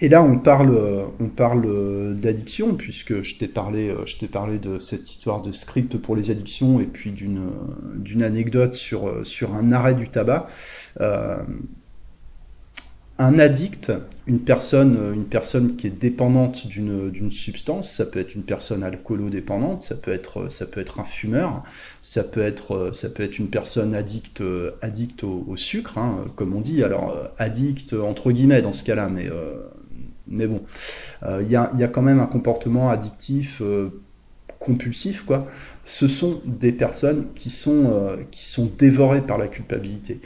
et 0.00 0.08
là, 0.08 0.24
on 0.24 0.40
parle, 0.40 0.76
on 1.20 1.28
parle 1.28 2.16
d'addiction, 2.16 2.74
puisque 2.74 3.22
je 3.22 3.38
t'ai 3.38 3.46
parlé, 3.46 3.94
je 4.06 4.18
t'ai 4.18 4.26
parlé 4.26 4.58
de 4.58 4.80
cette 4.80 5.08
histoire 5.08 5.40
de 5.40 5.52
script 5.52 5.96
pour 5.96 6.16
les 6.16 6.32
addictions 6.32 6.80
et 6.80 6.86
puis 6.86 7.12
d'une, 7.12 7.48
d'une 7.94 8.24
anecdote 8.24 8.74
sur, 8.74 9.24
sur 9.24 9.54
un 9.54 9.70
arrêt 9.70 9.94
du 9.94 10.08
tabac. 10.08 10.48
Un 13.16 13.38
addict, 13.38 13.92
une 14.26 14.40
personne, 14.40 14.98
une 15.14 15.26
personne 15.26 15.76
qui 15.76 15.86
est 15.86 15.90
dépendante 15.90 16.66
d'une, 16.66 17.10
d'une 17.10 17.30
substance, 17.30 17.88
ça 17.92 18.06
peut 18.06 18.18
être 18.18 18.34
une 18.34 18.42
personne 18.42 18.82
alcoolodépendante, 18.82 19.82
ça 19.82 19.94
peut 19.94 20.10
être, 20.10 20.50
ça 20.50 20.66
peut 20.66 20.80
être 20.80 20.98
un 20.98 21.04
fumeur, 21.04 21.62
ça 22.02 22.24
peut 22.24 22.42
être, 22.42 22.90
ça 22.92 23.08
peut 23.08 23.22
être 23.22 23.38
une 23.38 23.50
personne 23.50 23.94
addict, 23.94 24.42
addict 24.82 25.22
au, 25.22 25.56
sucre, 25.56 25.98
hein, 25.98 26.24
comme 26.34 26.54
on 26.54 26.60
dit. 26.60 26.82
Alors 26.82 27.16
addict 27.38 27.92
entre 27.92 28.32
guillemets 28.32 28.62
dans 28.62 28.72
ce 28.72 28.82
cas-là, 28.82 29.08
mais 29.08 29.28
euh, 29.28 29.62
mais 30.26 30.48
bon, 30.48 30.62
euh, 31.22 31.40
il 31.44 31.52
y, 31.52 31.54
a, 31.54 31.70
y, 31.78 31.84
a, 31.84 31.88
quand 31.88 32.02
même 32.02 32.18
un 32.18 32.26
comportement 32.26 32.90
addictif 32.90 33.62
euh, 33.62 33.90
compulsif, 34.58 35.24
quoi. 35.24 35.46
Ce 35.84 36.08
sont 36.08 36.40
des 36.46 36.72
personnes 36.72 37.26
qui 37.36 37.50
sont 37.50 38.18
qui 38.32 38.44
sont 38.44 38.72
dévorées 38.76 39.20
par 39.20 39.38
la 39.38 39.46
culpabilité. 39.46 40.20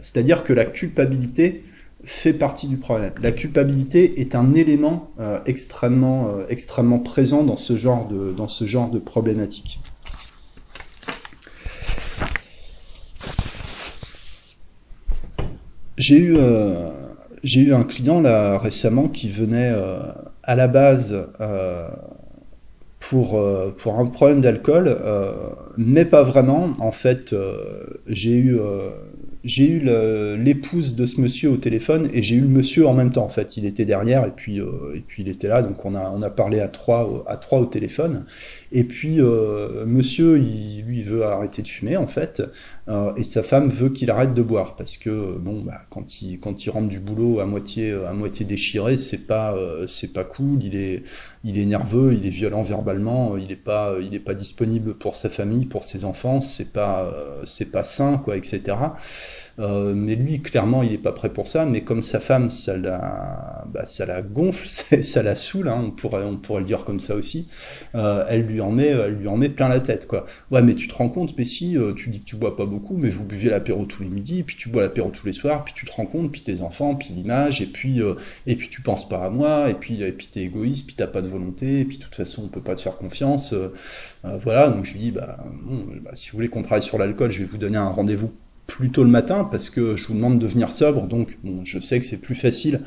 c'est-à-dire 0.00 0.42
que 0.44 0.54
la 0.54 0.64
culpabilité 0.64 1.64
fait 2.04 2.32
partie 2.32 2.68
du 2.68 2.76
problème. 2.76 3.12
La 3.22 3.32
culpabilité 3.32 4.20
est 4.20 4.34
un 4.34 4.54
élément 4.54 5.10
euh, 5.20 5.38
extrêmement, 5.46 6.28
euh, 6.28 6.44
extrêmement 6.48 6.98
présent 6.98 7.44
dans 7.44 7.56
ce 7.56 7.76
genre 7.76 8.08
de, 8.08 8.98
problématique. 8.98 9.80
J'ai 15.96 16.18
eu, 16.18 16.36
euh, 16.36 16.90
j'ai 17.44 17.60
eu 17.60 17.74
un 17.74 17.84
client 17.84 18.20
là 18.20 18.58
récemment 18.58 19.08
qui 19.08 19.28
venait 19.28 19.72
à 20.42 20.56
la 20.56 20.66
base 20.66 21.14
pour 22.98 23.38
un 23.38 24.06
problème 24.06 24.40
d'alcool, 24.40 24.98
mais 25.76 26.04
pas 26.04 26.22
vraiment. 26.22 26.72
En 26.80 26.92
fait, 26.92 27.34
j'ai 28.08 28.34
eu 28.34 28.58
j'ai 29.44 29.68
eu 29.68 29.80
l'épouse 30.36 30.94
de 30.94 31.04
ce 31.04 31.20
monsieur 31.20 31.50
au 31.50 31.56
téléphone 31.56 32.08
et 32.12 32.22
j'ai 32.22 32.36
eu 32.36 32.40
le 32.40 32.48
monsieur 32.48 32.86
en 32.86 32.94
même 32.94 33.10
temps. 33.10 33.24
En 33.24 33.28
fait, 33.28 33.56
il 33.56 33.64
était 33.66 33.84
derrière 33.84 34.24
et 34.24 34.30
puis 34.30 34.60
euh, 34.60 34.94
et 34.94 35.00
puis 35.00 35.24
il 35.24 35.28
était 35.28 35.48
là. 35.48 35.62
Donc 35.62 35.84
on 35.84 35.94
a 35.94 36.12
on 36.14 36.22
a 36.22 36.30
parlé 36.30 36.60
à 36.60 36.68
trois 36.68 37.24
à 37.26 37.36
trois 37.36 37.58
au 37.58 37.66
téléphone. 37.66 38.24
Et 38.70 38.84
puis 38.84 39.20
euh, 39.20 39.84
monsieur, 39.84 40.38
il, 40.38 40.82
lui, 40.84 41.02
veut 41.02 41.24
arrêter 41.24 41.62
de 41.62 41.68
fumer 41.68 41.96
en 41.96 42.06
fait, 42.06 42.42
euh, 42.88 43.12
et 43.16 43.24
sa 43.24 43.42
femme 43.42 43.68
veut 43.68 43.90
qu'il 43.90 44.10
arrête 44.10 44.32
de 44.32 44.42
boire 44.42 44.76
parce 44.76 44.96
que 44.96 45.36
bon, 45.38 45.60
bah, 45.60 45.82
quand 45.90 46.22
il 46.22 46.38
quand 46.38 46.64
il 46.64 46.70
rentre 46.70 46.88
du 46.88 47.00
boulot 47.00 47.40
à 47.40 47.46
moitié 47.46 47.92
à 47.92 48.12
moitié 48.12 48.46
déchiré, 48.46 48.96
c'est 48.96 49.26
pas 49.26 49.56
c'est 49.88 50.12
pas 50.12 50.24
cool. 50.24 50.62
Il 50.62 50.76
est 50.76 51.02
il 51.44 51.58
est 51.58 51.66
nerveux, 51.66 52.14
il 52.14 52.24
est 52.26 52.30
violent 52.30 52.62
verbalement, 52.62 53.36
il 53.36 53.50
est 53.50 53.56
pas 53.56 53.96
il 54.00 54.14
est 54.14 54.20
pas 54.20 54.34
disponible 54.34 54.94
pour 54.94 55.16
sa 55.16 55.28
famille, 55.28 55.66
pour 55.66 55.82
ses 55.82 56.04
enfants. 56.04 56.40
C'est 56.40 56.72
pas 56.72 57.12
c'est 57.44 57.72
pas 57.72 57.82
sain 57.82 58.18
quoi, 58.18 58.36
etc. 58.36 58.76
Euh, 59.58 59.92
mais 59.94 60.14
lui, 60.14 60.40
clairement, 60.40 60.82
il 60.82 60.92
n'est 60.92 60.98
pas 60.98 61.12
prêt 61.12 61.28
pour 61.28 61.46
ça. 61.48 61.64
Mais 61.64 61.82
comme 61.82 62.02
sa 62.02 62.20
femme, 62.20 62.50
ça 62.50 62.76
la, 62.76 63.64
bah, 63.72 63.86
ça 63.86 64.06
la 64.06 64.22
gonfle, 64.22 64.68
ça 65.02 65.22
la 65.22 65.36
saoule, 65.36 65.68
hein, 65.68 65.82
on, 65.86 65.90
pourrait, 65.90 66.24
on 66.24 66.36
pourrait 66.36 66.60
le 66.60 66.66
dire 66.66 66.84
comme 66.84 67.00
ça 67.00 67.14
aussi. 67.14 67.48
Euh, 67.94 68.24
elle, 68.28 68.46
lui 68.46 68.60
en 68.60 68.70
met, 68.70 68.88
elle 68.88 69.14
lui 69.14 69.28
en 69.28 69.36
met 69.36 69.48
plein 69.48 69.68
la 69.68 69.80
tête. 69.80 70.06
Quoi. 70.06 70.26
Ouais, 70.50 70.62
mais 70.62 70.74
tu 70.74 70.88
te 70.88 70.94
rends 70.94 71.08
compte, 71.08 71.36
mais 71.36 71.44
si, 71.44 71.76
euh, 71.76 71.92
tu 71.94 72.10
dis 72.10 72.20
que 72.20 72.26
tu 72.26 72.36
bois 72.36 72.56
pas 72.56 72.66
beaucoup, 72.66 72.96
mais 72.96 73.10
vous 73.10 73.24
buvez 73.24 73.50
l'apéro 73.50 73.84
tous 73.84 74.02
les 74.02 74.08
midis, 74.08 74.42
puis 74.42 74.56
tu 74.56 74.68
bois 74.68 74.82
l'apéro 74.82 75.10
tous 75.10 75.26
les 75.26 75.32
soirs, 75.32 75.64
puis 75.64 75.74
tu 75.74 75.86
te 75.86 75.92
rends 75.92 76.06
compte, 76.06 76.32
puis 76.32 76.42
tes 76.42 76.60
enfants, 76.62 76.94
puis 76.94 77.10
l'image, 77.14 77.60
et 77.62 77.66
puis, 77.66 78.00
et 78.46 78.56
puis 78.56 78.68
tu 78.68 78.82
penses 78.82 79.08
pas 79.08 79.24
à 79.24 79.30
moi, 79.30 79.70
et 79.70 79.74
puis, 79.74 80.02
et 80.02 80.12
puis 80.12 80.28
t'es 80.32 80.40
égoïste, 80.40 80.86
puis 80.86 80.96
t'as 80.96 81.06
pas 81.06 81.22
de 81.22 81.28
volonté, 81.28 81.80
et 81.80 81.84
puis 81.84 81.98
de 81.98 82.02
toute 82.02 82.14
façon, 82.14 82.44
on 82.44 82.48
peut 82.48 82.60
pas 82.60 82.74
te 82.74 82.80
faire 82.80 82.96
confiance. 82.96 83.54
voilà, 84.24 84.68
donc 84.68 84.84
je 84.84 84.92
lui 84.94 85.00
dis, 85.00 85.10
bah, 85.10 85.38
bah, 86.02 86.10
si 86.14 86.30
vous 86.30 86.36
voulez 86.36 86.48
qu'on 86.48 86.62
travaille 86.62 86.82
sur 86.82 86.98
l'alcool, 86.98 87.30
je 87.30 87.40
vais 87.40 87.44
vous 87.44 87.58
donner 87.58 87.78
un 87.78 87.88
rendez-vous 87.88 88.32
plutôt 88.66 89.04
le 89.04 89.10
matin 89.10 89.44
parce 89.50 89.70
que 89.70 89.96
je 89.96 90.06
vous 90.06 90.14
demande 90.14 90.38
de 90.38 90.46
venir 90.46 90.72
sobre, 90.72 91.06
donc 91.06 91.36
je 91.64 91.78
sais 91.78 91.98
que 91.98 92.06
c'est 92.06 92.20
plus 92.20 92.34
facile 92.34 92.80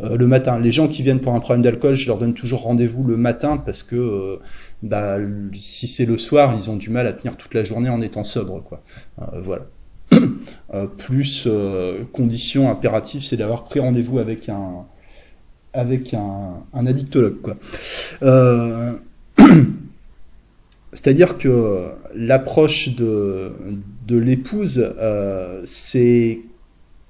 euh, 0.00 0.16
le 0.16 0.26
matin. 0.26 0.58
Les 0.58 0.72
gens 0.72 0.88
qui 0.88 1.02
viennent 1.02 1.20
pour 1.20 1.34
un 1.34 1.40
problème 1.40 1.62
d'alcool, 1.62 1.94
je 1.94 2.06
leur 2.06 2.18
donne 2.18 2.34
toujours 2.34 2.62
rendez-vous 2.62 3.04
le 3.04 3.16
matin 3.16 3.56
parce 3.56 3.82
que 3.82 3.96
euh, 3.96 4.36
bah, 4.82 5.16
si 5.54 5.88
c'est 5.88 6.06
le 6.06 6.18
soir, 6.18 6.54
ils 6.56 6.68
ont 6.70 6.76
du 6.76 6.90
mal 6.90 7.06
à 7.06 7.12
tenir 7.12 7.36
toute 7.36 7.54
la 7.54 7.64
journée 7.64 7.88
en 7.88 8.00
étant 8.00 8.24
sobre, 8.24 8.62
quoi. 8.62 8.82
Euh, 9.20 9.40
voilà. 9.40 9.66
plus 10.98 11.48
condition 12.12 12.68
impérative, 12.68 13.22
c'est 13.22 13.36
d'avoir 13.36 13.62
pris 13.62 13.78
rendez-vous 13.78 14.18
avec 14.18 14.48
un 14.48 14.86
avec 15.72 16.16
addictologue. 16.74 17.54
C'est-à-dire 20.92 21.38
que 21.38 21.86
l'approche 22.14 22.96
de, 22.96 23.52
l'épouse, 24.08 24.92
euh, 24.98 25.62
c'est 25.64 26.40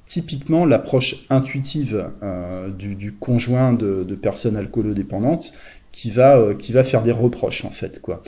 typiquement 0.06 0.66
l'approche 0.66 1.25
intuitive 1.30 2.10
euh, 2.22 2.68
du, 2.68 3.12
conjoint 3.12 3.72
de, 3.72 4.04
personnes 4.20 4.56
alcoolodépendantes 4.56 5.52
qui 5.92 6.10
va, 6.10 6.37
euh, 6.37 6.54
qui 6.54 6.72
va 6.72 6.84
faire 6.84 7.02
des 7.02 7.12
reproches, 7.12 7.64
en 7.64 7.70
fait, 7.70 8.00
quoi. 8.00 8.22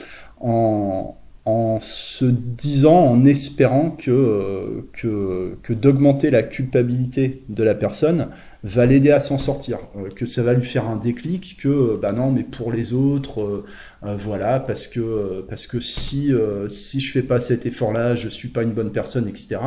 En 1.45 1.79
se 1.81 2.25
disant, 2.25 3.05
en 3.05 3.25
espérant 3.25 3.91
que, 3.91 4.87
que, 4.93 5.57
que 5.61 5.73
d'augmenter 5.73 6.31
la 6.31 6.43
culpabilité 6.43 7.43
de 7.49 7.63
la 7.63 7.75
personne 7.75 8.29
va 8.63 8.85
l'aider 8.85 9.11
à 9.11 9.19
s'en 9.19 9.37
sortir, 9.37 9.79
que 10.15 10.25
ça 10.25 10.41
va 10.41 10.53
lui 10.53 10.63
faire 10.63 10.87
un 10.87 10.95
déclic, 10.95 11.57
que 11.59 11.99
bah 12.01 12.13
non, 12.13 12.31
mais 12.31 12.43
pour 12.43 12.71
les 12.71 12.93
autres, 12.93 13.65
euh, 14.05 14.15
voilà, 14.17 14.61
parce 14.61 14.87
que 14.87 15.01
euh, 15.01 15.45
parce 15.47 15.67
que 15.67 15.81
si 15.81 16.33
euh, 16.33 16.69
si 16.69 17.01
je 17.01 17.11
fais 17.11 17.23
pas 17.23 17.41
cet 17.41 17.65
effort-là, 17.65 18.15
je 18.15 18.29
suis 18.29 18.47
pas 18.47 18.63
une 18.63 18.71
bonne 18.71 18.91
personne, 18.91 19.27
etc. 19.27 19.59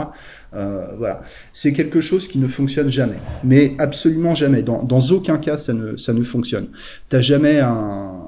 voilà, 0.53 1.21
c'est 1.53 1.75
quelque 1.75 2.01
chose 2.01 2.27
qui 2.27 2.39
ne 2.39 2.49
fonctionne 2.49 2.91
jamais, 2.91 3.19
mais 3.45 3.75
absolument 3.79 4.35
jamais. 4.35 4.63
Dans, 4.63 4.83
dans 4.83 5.01
aucun 5.11 5.37
cas, 5.37 5.59
ça 5.59 5.75
ne 5.75 5.99
ça 5.99 6.15
ne 6.15 6.23
fonctionne. 6.23 6.69
T'as 7.11 7.21
jamais 7.21 7.61
un 7.61 8.26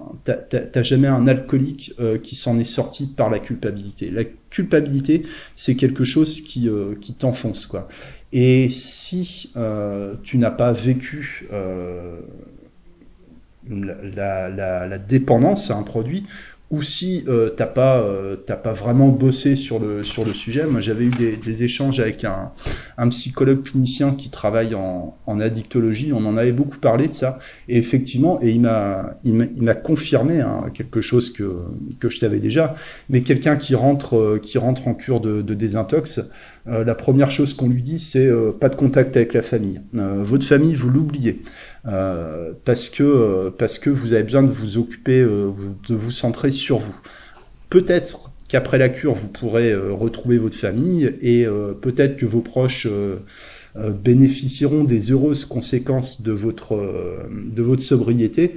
t'as 0.49 0.83
jamais 0.83 1.09
un 1.09 1.27
alcoolique 1.27 1.95
qui 2.23 2.37
s'en 2.37 2.59
est 2.59 2.65
sorti 2.65 3.07
par 3.07 3.31
la 3.31 3.39
culpabilité. 3.39 4.11
La 4.11 4.25
culpabilité, 4.51 5.25
c'est 5.57 5.75
quelque 5.75 6.05
chose 6.05 6.41
qui 6.41 6.69
qui 7.01 7.15
t'enfonce 7.15 7.67
quoi. 7.67 7.89
Et 8.33 8.69
si 8.69 9.51
tu 10.23 10.39
n'as 10.39 10.51
pas 10.51 10.73
vécu 10.73 11.49
la, 13.71 14.99
dépendance 14.99 15.71
à 15.71 15.77
un 15.77 15.83
produit 15.83 16.25
ou 16.71 16.83
si 16.83 17.25
euh, 17.29 17.49
t'as 17.49 17.67
pas 17.67 18.01
euh, 18.03 18.37
t'as 18.37 18.57
pas 18.57 18.75
vraiment 18.75 19.09
bossé 19.09 19.57
sur 19.57 19.79
le 19.79 20.03
sur 20.03 20.25
le 20.25 20.33
sujet. 20.33 20.67
Moi, 20.67 20.81
j'avais 20.81 21.05
eu 21.05 21.11
des, 21.11 21.37
des, 21.37 21.63
échanges 21.63 21.99
avec 21.99 22.25
un, 22.25 22.53
un 22.99 23.09
psychologue 23.09 23.63
clinicien 23.63 24.13
qui 24.13 24.31
travaille 24.31 24.75
en, 24.75 25.17
en 25.27 25.41
addictologie. 25.41 26.13
On 26.13 26.27
en 26.27 26.37
avait 26.37 26.53
beaucoup 26.53 26.79
parlé 26.79 27.09
de 27.09 27.15
ça. 27.15 27.39
Et 27.69 27.79
effectivement, 27.79 28.39
et 28.43 28.51
il 28.51 28.61
m'a 28.61 29.19
il 29.25 29.35
m'a 29.35 29.75
confirmé 29.75 30.41
hein, 30.41 30.67
quelque 30.75 31.01
chose 31.01 31.33
que 31.33 31.51
que 32.01 32.11
je 32.11 32.19
savais 32.19 32.39
déjà. 32.39 32.77
Mais 33.09 33.23
quelqu'un 33.23 33.57
qui 33.57 33.75
rentre 33.75 34.17
euh, 34.17 34.41
qui 34.43 34.59
rentre 34.59 34.89
en 34.89 34.95
cure 34.95 35.21
de, 35.21 35.41
de 35.41 35.55
désintox, 35.55 36.21
euh, 36.69 36.85
la 36.85 36.95
première 36.95 37.31
chose 37.31 37.55
qu'on 37.55 37.69
lui 37.69 37.83
dit, 37.83 37.99
c'est 37.99 38.27
euh, 38.27 38.53
pas 38.53 38.69
de 38.69 38.75
contact 38.77 39.17
avec 39.17 39.33
la 39.33 39.43
famille. 39.43 39.81
votre 39.93 40.45
famille, 40.45 40.75
vous 40.75 40.91
l'oubliez. 40.91 41.41
Euh, 41.89 42.53
parce 42.65 42.91
que 42.91 43.03
euh, 43.03 43.51
parce 43.57 43.79
que 43.79 43.89
vous 43.89 44.13
avez 44.13 44.23
besoin 44.23 44.43
de 44.43 44.51
vous 44.51 44.77
occuper, 44.77 45.21
euh, 45.21 45.51
de 45.89 45.95
vous 45.95 46.11
centrer 46.11 46.53
sur 46.53 46.79
vous. 46.79 46.95
Peut-être 47.71 48.31
qu'après 48.49 48.79
la 48.79 48.89
cure, 48.89 49.15
vous 49.15 49.29
pourrez 49.29 49.75
retrouver 49.75 50.39
votre 50.39 50.57
famille 50.57 51.15
et 51.21 51.47
peut-être 51.83 52.17
que 52.17 52.25
vos 52.25 52.41
proches 52.41 52.89
bénéficieront 53.77 54.85
des 54.85 55.13
heureuses 55.13 55.45
conséquences 55.45 56.23
de 56.23 56.33
votre 56.33 56.75
de 57.31 57.63
votre 57.63 57.83
sobriété, 57.83 58.55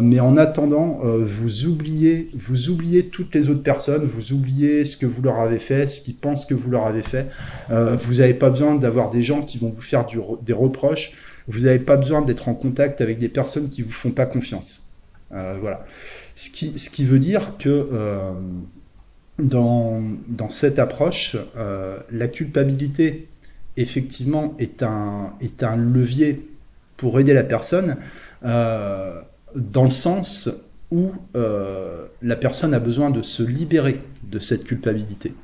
mais 0.00 0.20
en 0.20 0.36
attendant, 0.36 1.00
vous 1.02 1.66
oubliez 1.66 2.28
vous 2.38 2.70
oubliez 2.70 3.06
toutes 3.06 3.34
les 3.34 3.50
autres 3.50 3.64
personnes, 3.64 4.04
vous 4.04 4.32
oubliez 4.32 4.84
ce 4.84 4.96
que 4.96 5.06
vous 5.06 5.22
leur 5.22 5.40
avez 5.40 5.58
fait, 5.58 5.88
ce 5.88 6.00
qu'ils 6.00 6.14
pensent 6.14 6.46
que 6.46 6.54
vous 6.54 6.70
leur 6.70 6.86
avez 6.86 7.02
fait. 7.02 7.26
vous 7.68 8.14
n'avez 8.14 8.34
pas 8.34 8.50
besoin 8.50 8.76
d'avoir 8.76 9.10
des 9.10 9.24
gens 9.24 9.42
qui 9.42 9.58
vont 9.58 9.70
vous 9.70 9.82
faire 9.82 10.06
des 10.46 10.52
reproches 10.52 11.16
vous 11.48 11.60
n'avez 11.60 11.78
pas 11.78 11.96
besoin 11.96 12.22
d'être 12.22 12.48
en 12.48 12.54
contact 12.54 13.00
avec 13.00 13.18
des 13.18 13.28
personnes 13.28 13.68
qui 13.68 13.82
vous 13.82 13.90
font 13.90 14.10
pas 14.10 14.26
confiance. 14.26 14.92
Euh, 15.32 15.56
voilà. 15.60 15.84
Ce 16.34 16.50
qui, 16.50 16.78
ce 16.78 16.90
qui 16.90 17.04
veut 17.04 17.18
dire 17.18 17.56
que 17.58 17.68
euh, 17.68 18.32
dans, 19.38 20.02
dans 20.28 20.48
cette 20.48 20.78
approche, 20.78 21.36
euh, 21.56 21.98
la 22.10 22.28
culpabilité, 22.28 23.28
effectivement, 23.76 24.54
est 24.58 24.82
un, 24.82 25.34
est 25.40 25.62
un 25.62 25.76
levier 25.76 26.48
pour 26.96 27.18
aider 27.18 27.34
la 27.34 27.44
personne, 27.44 27.96
dans 28.42 29.84
le 29.84 29.90
sens 29.90 30.48
où 30.92 31.10
la 32.22 32.36
personne 32.36 32.74
a 32.74 32.78
besoin 32.78 33.10
de 33.10 33.22
se 33.22 33.42
libérer 33.42 34.00
de 34.30 34.38
cette 34.38 34.64
culpabilité. 34.64 35.34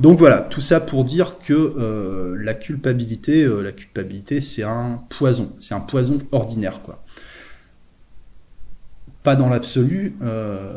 Donc 0.00 0.18
voilà, 0.18 0.38
tout 0.38 0.60
ça 0.60 0.80
pour 0.80 1.04
dire 1.04 1.38
que 1.38 1.52
euh, 1.52 2.36
la 2.42 2.54
culpabilité, 2.54 3.44
euh, 3.44 3.60
la 3.60 3.72
culpabilité, 3.72 4.40
c'est 4.40 4.64
un 4.64 5.00
poison, 5.08 5.54
c'est 5.60 5.74
un 5.74 5.80
poison 5.80 6.18
ordinaire, 6.32 6.82
quoi. 6.82 7.04
Pas 9.22 9.36
dans 9.36 9.48
l'absolu. 9.48 10.14
Euh, 10.22 10.74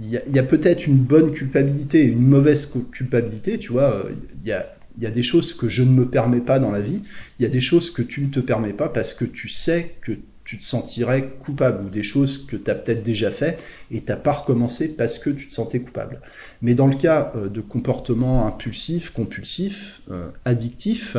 il 0.00 0.10
y 0.10 0.38
a, 0.38 0.42
peut-être 0.44 0.86
une 0.86 0.98
bonne 0.98 1.32
culpabilité 1.32 2.04
et 2.04 2.06
une 2.06 2.24
mauvaise 2.24 2.72
culpabilité, 2.92 3.58
tu 3.58 3.72
vois. 3.72 4.04
Il 4.44 4.52
a, 4.52 4.76
y 5.00 5.06
a 5.06 5.10
des 5.10 5.24
choses 5.24 5.52
que 5.52 5.68
je 5.68 5.82
ne 5.82 5.90
me 5.90 6.06
permets 6.06 6.40
pas 6.40 6.60
dans 6.60 6.70
la 6.70 6.80
vie. 6.80 7.02
Il 7.38 7.42
y 7.42 7.46
a 7.46 7.48
des 7.48 7.60
choses 7.60 7.90
que 7.90 8.02
tu 8.02 8.20
ne 8.20 8.28
te 8.28 8.38
permets 8.38 8.74
pas 8.74 8.88
parce 8.88 9.12
que 9.12 9.24
tu 9.24 9.48
sais 9.48 9.96
que 10.00 10.12
tu 10.48 10.56
te 10.56 10.64
sentirais 10.64 11.28
coupable 11.40 11.84
ou 11.84 11.90
des 11.90 12.02
choses 12.02 12.46
que 12.46 12.56
tu 12.56 12.70
as 12.70 12.74
peut-être 12.74 13.02
déjà 13.02 13.30
fait 13.30 13.58
et 13.90 14.00
t'as 14.00 14.16
pas 14.16 14.32
recommencé 14.32 14.88
parce 14.88 15.18
que 15.18 15.28
tu 15.28 15.46
te 15.46 15.52
sentais 15.52 15.80
coupable. 15.80 16.22
Mais 16.62 16.72
dans 16.72 16.86
le 16.86 16.96
cas 16.96 17.32
euh, 17.36 17.50
de 17.50 17.60
comportements 17.60 18.46
impulsifs, 18.46 19.10
compulsifs, 19.10 20.00
euh, 20.10 20.30
addictifs, 20.46 21.18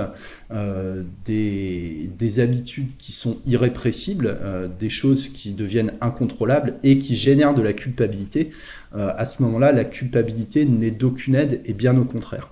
euh, 0.50 1.04
des, 1.26 2.10
des, 2.18 2.40
habitudes 2.40 2.98
qui 2.98 3.12
sont 3.12 3.38
irrépressibles, 3.46 4.36
des 4.80 4.90
choses 4.90 5.30
qui 5.30 5.52
deviennent 5.52 5.94
incontrôlables 6.02 6.78
et 6.82 6.98
qui 6.98 7.16
génèrent 7.16 7.54
de 7.54 7.62
la 7.62 7.74
culpabilité, 7.74 8.50
à 8.96 9.26
ce 9.28 9.44
moment-là, 9.44 9.72
la 9.72 9.86
culpabilité 9.86 10.66
n'est 10.66 10.90
d'aucune 10.90 11.36
aide 11.36 11.62
et 11.66 11.74
bien 11.74 11.96
au 12.00 12.06
contraire. 12.06 12.50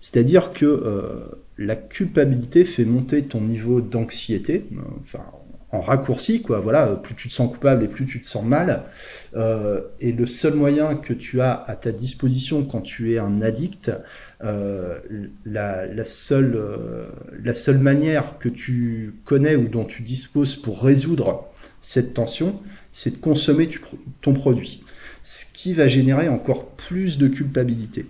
C'est-à-dire 0.00 0.52
que 0.52 1.32
la 1.58 1.74
culpabilité 1.74 2.64
fait 2.64 2.84
monter 2.84 3.22
ton 3.22 3.40
niveau 3.40 3.80
d'anxiété, 3.80 4.64
enfin 5.00 5.24
en 5.72 5.80
raccourci, 5.80 6.42
quoi. 6.42 6.60
Voilà, 6.60 6.86
plus 7.02 7.14
tu 7.14 7.28
te 7.28 7.32
sens 7.32 7.50
coupable 7.50 7.82
et 7.82 7.88
plus 7.88 8.04
tu 8.06 8.20
te 8.20 8.26
sens 8.26 8.44
mal. 8.44 8.84
Euh, 9.34 9.80
et 10.00 10.12
le 10.12 10.26
seul 10.26 10.54
moyen 10.54 10.94
que 10.94 11.14
tu 11.14 11.40
as 11.40 11.54
à 11.54 11.74
ta 11.76 11.90
disposition 11.90 12.64
quand 12.64 12.82
tu 12.82 13.12
es 13.12 13.18
un 13.18 13.40
addict, 13.40 13.90
euh, 14.44 14.98
la, 15.46 16.04
seule, 16.04 16.54
euh, 16.54 17.06
la 17.42 17.54
seule 17.54 17.78
manière 17.78 18.38
que 18.38 18.50
tu 18.50 19.14
connais 19.24 19.56
ou 19.56 19.66
dont 19.66 19.84
tu 19.84 20.02
disposes 20.02 20.56
pour 20.56 20.82
résoudre 20.82 21.48
cette 21.80 22.14
tension, 22.14 22.60
c'est 22.92 23.16
de 23.16 23.20
consommer 23.20 23.68
ton 24.20 24.34
produit. 24.34 24.84
ce 25.24 25.44
qui 25.54 25.72
va 25.72 25.86
générer 25.86 26.28
encore 26.28 26.70
plus 26.70 27.16
de 27.16 27.28
culpabilité. 27.28 28.06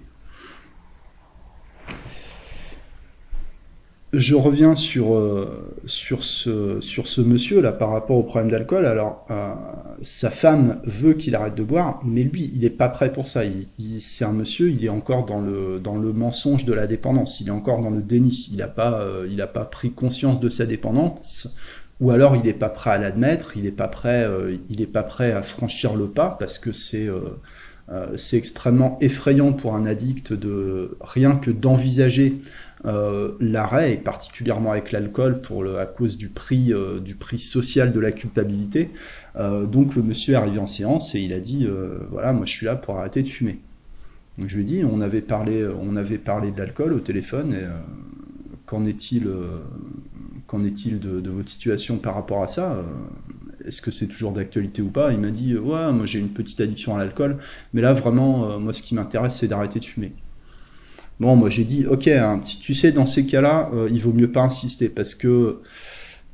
Je 4.13 4.35
reviens 4.35 4.75
sur, 4.75 5.15
euh, 5.15 5.75
sur, 5.87 6.23
ce, 6.23 6.81
sur 6.83 7.09
ce 7.09 7.23
monsieur 7.23 7.63
là 7.63 7.73
par 7.73 7.91
rapport 7.91 8.17
au 8.19 8.23
problème 8.23 8.51
d'alcool. 8.51 8.85
Alors, 8.85 9.25
euh, 9.31 9.55
sa 10.03 10.31
femme 10.31 10.81
veut 10.85 11.15
qu'il 11.15 11.35
arrête 11.35 11.55
de 11.55 11.63
boire, 11.63 12.03
mais 12.05 12.23
lui, 12.23 12.51
il 12.53 12.61
n'est 12.61 12.71
pas 12.71 12.91
prêt 12.91 13.11
pour 13.11 13.27
ça. 13.27 13.43
Il, 13.45 14.01
c'est 14.03 14.27
un 14.27 14.33
monsieur, 14.33 14.71
il 14.71 14.85
est 14.85 14.91
encore 14.91 15.25
dans 15.25 15.41
le, 15.41 15.81
dans 15.83 15.97
le 15.97 16.13
mensonge 16.13 16.67
de 16.67 16.75
la 16.75 16.87
dépendance. 16.87 17.41
Il 17.41 17.49
est 17.49 17.53
encore 17.53 17.81
dans 17.81 17.91
le 17.91 18.03
déni. 18.03 18.49
Il 18.51 18.59
n'a 18.59 18.69
pas, 18.69 19.01
euh, 19.01 19.47
pas 19.47 19.65
pris 19.65 19.93
conscience 19.93 20.41
de 20.41 20.51
sa 20.51 20.67
dépendance, 20.67 21.49
ou 22.01 22.11
alors 22.11 22.37
il 22.37 22.43
n'est 22.43 22.53
pas 22.53 22.69
prêt 22.69 22.91
à 22.91 22.99
l'admettre. 22.99 23.57
Il 23.57 23.63
n'est 23.63 23.71
pas 23.71 23.89
prêt, 23.89 24.29
est 24.79 24.87
pas 24.87 25.05
prêt 25.05 25.33
à 25.33 25.43
franchir 25.43 25.95
le 25.97 26.07
pas 26.09 26.37
parce 26.39 26.59
que 26.59 26.73
c'est 26.73 27.09
c'est 28.17 28.39
extrêmement 28.39 28.97
effrayant 29.01 29.53
pour 29.53 29.75
un 29.75 29.85
addict 29.85 30.33
de 30.33 30.97
rien 31.01 31.37
que 31.37 31.51
d'envisager 31.51 32.41
euh, 32.85 33.33
l'arrêt, 33.39 33.93
et 33.93 33.97
particulièrement 33.97 34.73
avec 34.73 34.91
l'alcool, 34.91 35.41
pour 35.41 35.65
à 35.79 35.87
cause 35.87 36.17
du 36.17 36.29
prix, 36.29 36.73
euh, 36.73 36.99
du 36.99 37.15
prix 37.15 37.39
social 37.39 37.93
de 37.93 38.01
la 38.01 38.11
culpabilité. 38.11 38.91
Euh, 39.37 39.67
donc 39.67 39.95
le 39.95 40.03
monsieur 40.03 40.35
est 40.35 40.37
arrivé 40.37 40.59
en 40.59 40.67
séance 40.67 41.15
et 41.15 41.21
il 41.21 41.33
a 41.33 41.39
dit 41.39 41.67
voilà, 42.11 42.33
moi 42.33 42.45
je 42.47 42.53
suis 42.53 42.67
là 42.67 42.77
pour 42.77 42.99
arrêter 42.99 43.23
de 43.23 43.29
fumer. 43.29 43.61
Donc 44.39 44.49
je 44.49 44.57
lui 44.57 44.63
ai 44.63 44.67
dit 44.67 44.85
on 44.85 45.01
avait 45.01 45.21
parlé, 45.21 45.65
on 45.81 45.95
avait 45.97 46.19
parlé 46.19 46.51
de 46.51 46.59
l'alcool 46.59 46.93
au 46.93 47.01
téléphone 47.01 47.55
et 47.55 47.65
qu'en 48.67 48.85
est-il 48.85 49.29
qu'en 50.47 50.65
est-il 50.65 50.99
de, 50.99 51.21
de, 51.21 51.31
votre 51.31 51.51
situation 51.51 51.99
par 51.99 52.15
rapport 52.15 52.43
à 52.43 52.49
ça? 52.49 52.85
Est-ce 53.65 53.81
que 53.81 53.93
c'est 53.93 54.09
toujours 54.09 54.33
d'actualité 54.33 54.83
ou 54.83 54.89
pas? 54.89 55.13
Il 55.13 55.19
m'a 55.19 55.31
dit 55.31 55.57
ouais, 55.57 55.93
moi 55.93 56.05
j'ai 56.05 56.19
une 56.19 56.31
petite 56.31 56.61
addiction 56.61 56.97
à 56.97 56.99
l'alcool, 56.99 57.39
mais 57.75 57.81
là 57.81 57.93
vraiment, 57.93 58.59
moi 58.59 58.73
ce 58.73 58.83
qui 58.83 58.95
m'intéresse 58.97 59.37
c'est 59.37 59.49
d'arrêter 59.49 59.79
de 59.79 59.85
fumer. 59.85 60.13
Bon, 61.23 61.37
moi 61.37 61.51
j'ai 61.51 61.63
dit, 61.63 61.87
ok, 61.87 62.09
hein, 62.09 62.41
tu 62.41 62.75
sais, 62.75 62.91
dans 62.91 63.07
ces 63.07 63.25
cas-là, 63.27 63.71
euh, 63.73 63.89
il 63.93 64.01
vaut 64.01 64.13
mieux 64.13 64.33
pas 64.33 64.41
insister 64.41 64.89
parce 64.89 65.15
que, 65.15 65.61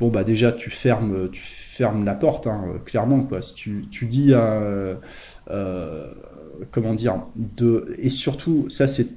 bon, 0.00 0.08
bah 0.08 0.24
déjà, 0.24 0.50
tu 0.50 0.70
fermes, 0.70 1.28
tu 1.30 1.42
fermes 1.42 2.06
la 2.06 2.14
porte, 2.14 2.46
hein, 2.46 2.80
clairement, 2.86 3.20
quoi. 3.20 3.42
Si 3.42 3.54
tu, 3.54 4.06
dis, 4.06 4.30
euh, 4.32 4.94
comment 6.70 6.94
dire, 6.94 7.16
de, 7.36 7.94
et 7.98 8.08
surtout, 8.08 8.64
ça 8.70 8.88
c'est, 8.88 9.08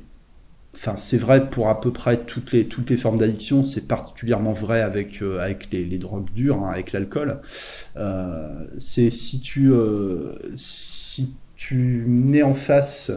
enfin, 0.76 0.96
c'est 0.98 1.18
vrai 1.18 1.50
pour 1.50 1.70
à 1.70 1.80
peu 1.80 1.92
près 1.92 2.18
toutes 2.18 2.52
les, 2.52 2.66
toutes 2.66 2.90
les 2.90 2.98
formes 2.98 3.18
d'addiction, 3.18 3.64
c'est 3.64 3.88
particulièrement 3.88 4.52
vrai 4.52 4.82
avec, 4.82 5.22
euh, 5.22 5.54
les, 5.72 5.98
drogues 6.00 6.30
dures, 6.36 6.66
hein, 6.66 6.72
avec 6.74 6.92
l'alcool. 6.92 7.40
c'est 8.78 9.10
si 9.10 9.40
tu, 9.40 9.72
si 10.58 11.34
tu 11.56 12.04
mets 12.06 12.44
en 12.44 12.56
face 12.56 13.14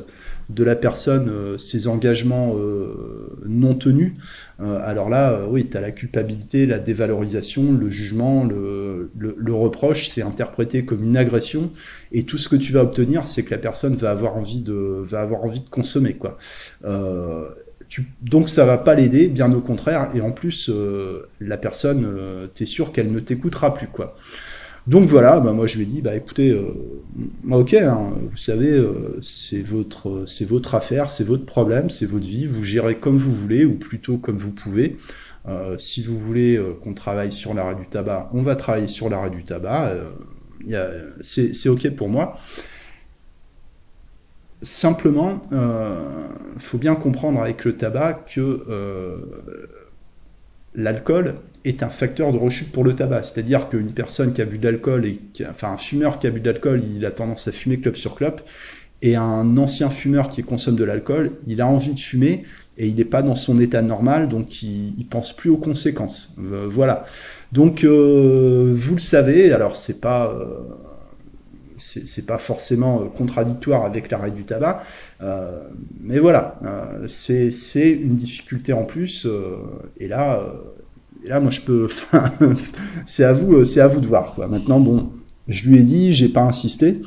de 0.51 0.65
la 0.65 0.77
personne 0.77 1.29
euh, 1.29 1.59
ses 1.59 1.89
engagements 1.89 2.55
euh, 2.57 3.39
non 3.47 3.75
tenus, 3.75 4.13
euh, 4.61 4.79
alors 4.83 5.09
là, 5.09 5.41
oui, 5.49 5.67
tu 5.69 5.77
as 5.77 5.81
la 5.81 5.91
culpabilité, 5.91 6.67
la 6.67 6.79
dévalorisation, 6.79 7.73
le 7.73 7.91
jugement, 7.91 8.45
le, 8.45 9.11
le, 9.17 9.55
reproche, 9.55 10.11
c'est 10.11 10.23
interprété 10.23 10.85
comme 10.85 11.03
une 11.03 11.17
agression, 11.17 11.71
et 12.13 12.25
tout 12.25 12.39
ce 12.39 12.49
que 12.49 12.57
tu 12.57 12.73
vas 12.73 12.83
obtenir, 12.83 13.27
c'est 13.27 13.43
que 13.43 13.51
la 13.51 13.59
personne 13.59 13.97
va 13.97 14.11
avoir 14.11 14.37
envie 14.37 14.61
de, 14.61 15.03
va 15.05 15.21
avoir 15.21 15.45
envie 15.45 15.61
de 15.61 15.69
consommer, 15.69 16.15
quoi. 16.15 16.39
Tu, 17.89 18.07
donc 18.23 18.49
ça 18.49 18.65
va 18.65 18.79
pas 18.79 18.95
l'aider, 18.95 19.29
bien 19.29 19.53
au 19.53 19.61
contraire, 19.61 20.09
et 20.15 20.21
en 20.21 20.31
plus, 20.31 20.71
la 21.41 21.57
personne, 21.57 22.07
tu 22.55 22.63
es 22.63 22.67
sûr 22.67 22.93
qu'elle 22.93 23.11
ne 23.11 23.21
t'écoutera 23.21 23.75
plus, 23.75 23.89
quoi. 23.89 24.17
Donc 24.87 25.09
voilà, 25.09 25.41
bah 25.41 25.53
moi 25.53 25.67
je 25.67 25.77
lui 25.79 25.85
ai 25.85 25.87
dit, 25.87 26.03
bah 26.03 26.15
écoutez, 26.15 26.51
euh, 26.51 27.03
ok, 27.51 27.73
hein, 27.73 28.13
vous 28.21 28.37
savez, 28.37 28.71
euh, 28.71 29.19
c'est 29.23 29.63
votre, 29.63 30.25
c'est 30.27 30.45
votre 30.45 30.75
affaire, 30.75 31.09
c'est 31.09 31.25
votre 31.25 31.47
problème, 31.47 31.89
c'est 31.89 32.05
votre 32.05 32.27
vie, 32.27 32.47
vous 32.47 32.63
gérez 32.63 32.97
comme 32.97 33.17
vous 33.17 33.33
voulez, 33.33 33.65
ou 33.65 33.77
plutôt 33.79 34.19
comme 34.19 34.37
vous 34.37 34.53
pouvez. 34.53 34.99
Euh, 35.49 35.79
si 35.79 36.03
vous 36.03 36.19
voulez 36.19 36.61
qu'on 36.83 36.93
travaille 36.93 37.33
sur 37.33 37.55
l'arrêt 37.55 37.77
du 37.77 37.87
tabac, 37.87 38.31
on 38.35 38.43
va 38.43 38.57
travailler 38.57 38.89
sur 38.89 39.09
l'arrêt 39.09 39.31
du 39.31 39.45
tabac. 39.45 39.95
c'est 41.23 41.69
ok 41.69 41.91
pour 41.97 42.09
moi. 42.11 42.39
Simplement, 44.61 45.41
il 45.51 46.61
faut 46.61 46.79
bien 46.79 46.95
comprendre 46.95 47.41
avec 47.41 47.65
le 47.65 47.77
tabac 47.77 48.25
que 48.35 48.65
l'alcool 50.75 51.37
est 51.65 51.83
un 51.83 51.89
facteur 51.89 52.33
de 52.33 52.39
rechute 52.39 52.73
pour 52.73 52.85
le 52.85 52.95
tabac. 52.95 53.25
C'est-à-dire 53.25 53.69
qu'une 53.69 53.93
personne 53.93 54.33
qui 54.33 54.43
a 54.43 54.45
bu 54.45 54.59
de 54.59 54.69
l'alcool, 54.69 55.07
et 55.07 55.21
enfin 55.49 55.73
un 55.73 55.77
fumeur 55.77 56.19
qui 56.19 56.27
a 56.27 56.31
bu 56.31 56.41
de 56.41 56.47
l'alcool, 56.51 56.83
il 56.95 57.05
a 57.07 57.11
tendance 57.11 57.49
à 57.49 57.53
fumer 57.53 57.79
clope 57.79 57.97
sur 57.97 58.15
clope. 58.15 58.43
Et 59.03 59.17
un 59.17 59.57
ancien 59.59 59.91
fumeur 59.91 60.31
qui 60.31 60.43
consomme 60.43 60.77
de 60.77 60.85
l'alcool, 60.85 61.33
il 61.47 61.61
a 61.61 61.67
envie 61.67 61.93
de 61.93 62.01
fumer 62.01 62.45
et 62.77 62.89
il 62.89 62.97
n'est 62.97 63.05
pas 63.05 63.23
dans 63.23 63.37
son 63.37 63.61
état 63.61 63.83
normal, 63.83 64.29
donc 64.29 64.63
il, 64.63 64.95
il 64.99 65.07
pense 65.07 65.35
plus 65.35 65.51
aux 65.51 65.57
conséquences. 65.57 66.35
Euh, 66.39 66.67
voilà. 66.69 67.05
Donc 67.53 67.85
euh, 67.85 68.73
vous 68.75 68.95
le 68.95 69.01
savez, 69.01 69.53
alors 69.53 69.77
c'est 69.77 70.01
pas 70.01 70.33
euh, 70.33 70.61
c'est 71.77 72.27
pas 72.27 72.39
forcément 72.39 72.99
contradictoire 73.17 73.85
avec 73.85 74.11
l'arrêt 74.11 74.31
du 74.31 74.45
tabac, 74.45 74.85
mais 76.01 76.21
voilà, 76.21 76.61
c'est 77.09 77.51
une 77.91 78.15
difficulté 78.15 78.73
en 78.73 78.85
plus. 78.85 79.27
et 79.99 80.07
là, 80.07 80.41
et 81.25 81.29
là, 81.29 81.41
moi, 81.41 81.51
je 81.51 81.61
peux. 81.63 81.89
c'est 83.07 83.25
à 83.25 83.33
vous, 83.33 83.57
euh, 83.57 83.65
c'est 83.65 83.81
à 83.81 83.87
vous 83.87 84.01
de 84.01 84.07
voir. 84.07 84.39
Maintenant, 84.49 84.79
bon, 84.79 85.11
je 85.49 85.69
lui 85.69 85.79
ai 85.79 85.83
dit, 85.83 86.13
j'ai 86.13 86.29
pas 86.29 86.43
insisté, 86.43 87.03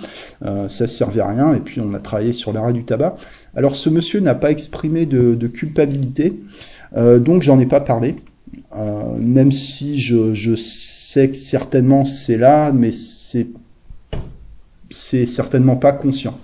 euh, 0.45 0.69
ça 0.69 0.87
servait 0.87 1.21
à 1.21 1.27
rien. 1.27 1.53
Et 1.53 1.59
puis, 1.59 1.81
on 1.81 1.93
a 1.93 1.99
travaillé 1.99 2.33
sur 2.33 2.53
l'arrêt 2.53 2.73
du 2.73 2.83
tabac. 2.83 3.17
Alors, 3.55 3.75
ce 3.75 3.89
monsieur 3.89 4.19
n'a 4.19 4.35
pas 4.35 4.51
exprimé 4.51 5.05
de, 5.05 5.47
culpabilité, 5.47 6.33
euh, 6.95 7.19
donc 7.19 7.41
j'en 7.41 7.59
ai 7.59 7.65
pas 7.65 7.81
parlé. 7.81 8.15
Euh, 8.75 9.17
même 9.19 9.51
si 9.51 9.97
je, 9.97 10.55
sais 10.55 11.29
que 11.29 11.35
certainement 11.35 12.03
c'est 12.03 12.37
là, 12.37 12.71
mais 12.71 12.91
c'est 12.91 13.47
certainement 15.25 15.75
pas 15.75 15.93
conscient. 15.93 16.37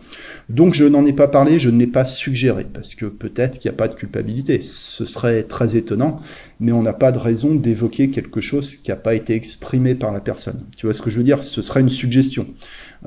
Donc 0.50 0.74
je 0.74 0.84
n'en 0.84 1.06
ai 1.06 1.14
pas 1.14 1.28
parlé, 1.28 1.60
je 1.60 1.70
ne 1.70 1.80
l'ai 1.80 1.88
pas 1.88 2.06
suggéré, 2.06 2.66
parce 2.72 2.96
que 2.96 3.06
peut-être 3.06 3.60
qu'il 3.60 3.70
n'y 3.70 3.76
a 3.76 3.78
pas 3.78 3.88
de 3.88 3.96
culpabilité. 3.96 4.62
Ce 4.62 5.06
serait 5.06 5.44
très 5.44 5.76
étonnant, 5.76 6.22
mais 6.60 6.72
on 6.72 6.82
n'a 6.82 6.94
pas 6.94 7.12
de 7.12 7.18
raison 7.18 7.56
d'évoquer 7.56 8.10
quelque 8.10 8.42
chose 8.42 8.76
qui 8.76 8.92
n'a 8.92 8.98
pas 8.98 9.16
été 9.16 9.36
exprimé 9.36 9.96
par 9.96 10.12
la 10.12 10.20
personne. 10.20 10.64
Tu 10.78 10.86
vois 10.86 10.94
ce 10.94 11.02
que 11.02 11.10
je 11.10 11.18
veux 11.18 11.24
dire? 11.24 11.44
Ce 11.44 11.62
serait 11.62 11.82
une 11.82 11.90
suggestion. 11.90 12.48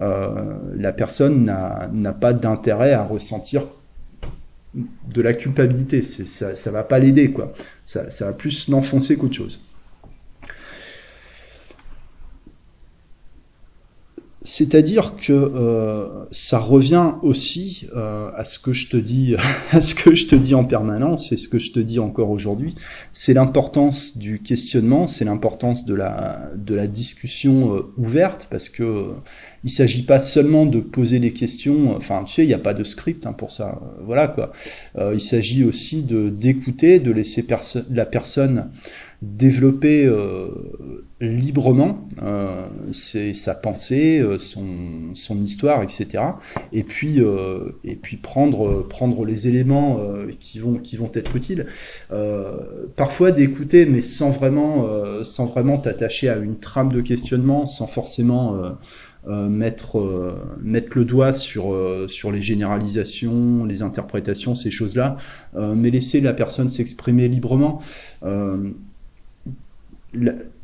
Euh, 0.02 0.56
la 0.76 0.92
personne 0.92 1.44
n'a 1.44 2.12
pas 2.12 2.32
d'intérêt 2.32 2.92
à 2.92 3.04
ressentir 3.04 3.62
de 4.74 5.22
la 5.22 5.32
culpabilité. 5.32 6.02
Ça, 6.02 6.50
ne 6.50 6.70
va 6.70 6.82
pas 6.82 6.98
l'aider, 6.98 7.30
quoi. 7.30 7.52
Ça, 7.84 8.10
ça 8.10 8.26
va 8.26 8.32
plus 8.32 8.68
l'enfoncer 8.68 9.16
qu'autre 9.16 9.34
chose. 9.34 9.65
C'est-à-dire 14.46 15.16
que 15.16 15.32
euh, 15.32 16.24
ça 16.30 16.60
revient 16.60 17.14
aussi 17.22 17.88
euh, 17.96 18.30
à 18.36 18.44
ce 18.44 18.60
que 18.60 18.72
je 18.72 18.88
te 18.88 18.96
dis, 18.96 19.34
à 19.72 19.80
ce 19.80 19.96
que 19.96 20.14
je 20.14 20.28
te 20.28 20.36
dis 20.36 20.54
en 20.54 20.64
permanence 20.64 21.32
et 21.32 21.36
ce 21.36 21.48
que 21.48 21.58
je 21.58 21.72
te 21.72 21.80
dis 21.80 21.98
encore 21.98 22.30
aujourd'hui. 22.30 22.76
C'est 23.12 23.34
l'importance 23.34 24.16
du 24.16 24.38
questionnement, 24.40 25.08
c'est 25.08 25.24
l'importance 25.24 25.84
de 25.84 25.94
la 25.94 26.50
de 26.54 26.76
la 26.76 26.86
discussion 26.86 27.74
euh, 27.74 27.92
ouverte, 27.96 28.46
parce 28.48 28.68
que 28.68 29.06
il 29.64 29.70
s'agit 29.70 30.04
pas 30.04 30.20
seulement 30.20 30.64
de 30.64 30.78
poser 30.78 31.18
des 31.18 31.32
questions. 31.32 31.96
Enfin, 31.96 32.22
tu 32.24 32.34
sais, 32.34 32.44
il 32.44 32.48
n'y 32.48 32.54
a 32.54 32.58
pas 32.60 32.74
de 32.74 32.84
script 32.84 33.26
hein, 33.26 33.32
pour 33.32 33.50
ça. 33.50 33.80
Voilà 34.04 34.28
quoi. 34.28 34.52
il 35.12 35.20
s'agit 35.20 35.64
aussi 35.64 36.02
d'écouter, 36.02 37.00
de 37.00 37.10
laisser 37.10 37.44
la 37.90 38.06
personne 38.06 38.70
développer 39.22 40.04
euh, 40.04 40.48
librement 41.20 42.06
euh, 42.22 42.66
sa 42.92 43.54
pensée, 43.54 44.18
euh, 44.18 44.38
son, 44.38 45.14
son, 45.14 45.42
histoire, 45.42 45.82
etc. 45.82 46.22
Et 46.72 46.82
puis, 46.82 47.20
et 47.84 47.96
puis 47.96 48.16
prendre, 48.16 48.86
prendre 48.86 49.24
les 49.24 49.48
éléments 49.48 50.00
qui, 50.38 50.58
vont, 50.58 50.74
qui 50.74 50.96
vont 50.96 51.10
être 51.14 51.36
utiles. 51.36 51.66
parfois 52.96 53.32
d'écouter, 53.32 53.86
mais 53.86 54.02
sans 54.02 54.30
vraiment 54.30 54.86
sans 55.22 55.46
vraiment 55.46 55.78
t'attacher 55.78 56.28
à 56.28 56.36
une 56.36 56.58
trame 56.58 56.92
de 56.92 57.00
questionnement, 57.00 57.66
sans 57.66 57.86
forcément 57.86 58.76
mettre, 59.26 60.00
mettre 60.62 60.96
le 60.96 61.04
doigt 61.04 61.32
sur, 61.32 61.74
sur 62.08 62.32
les 62.32 62.42
généralisations, 62.42 63.64
les 63.64 63.82
interprétations, 63.82 64.54
ces 64.54 64.70
choses-là, 64.70 65.16
mais 65.54 65.90
laisser 65.90 66.20
la 66.20 66.32
personne 66.32 66.68
s'exprimer 66.68 67.28
librement 67.28 67.80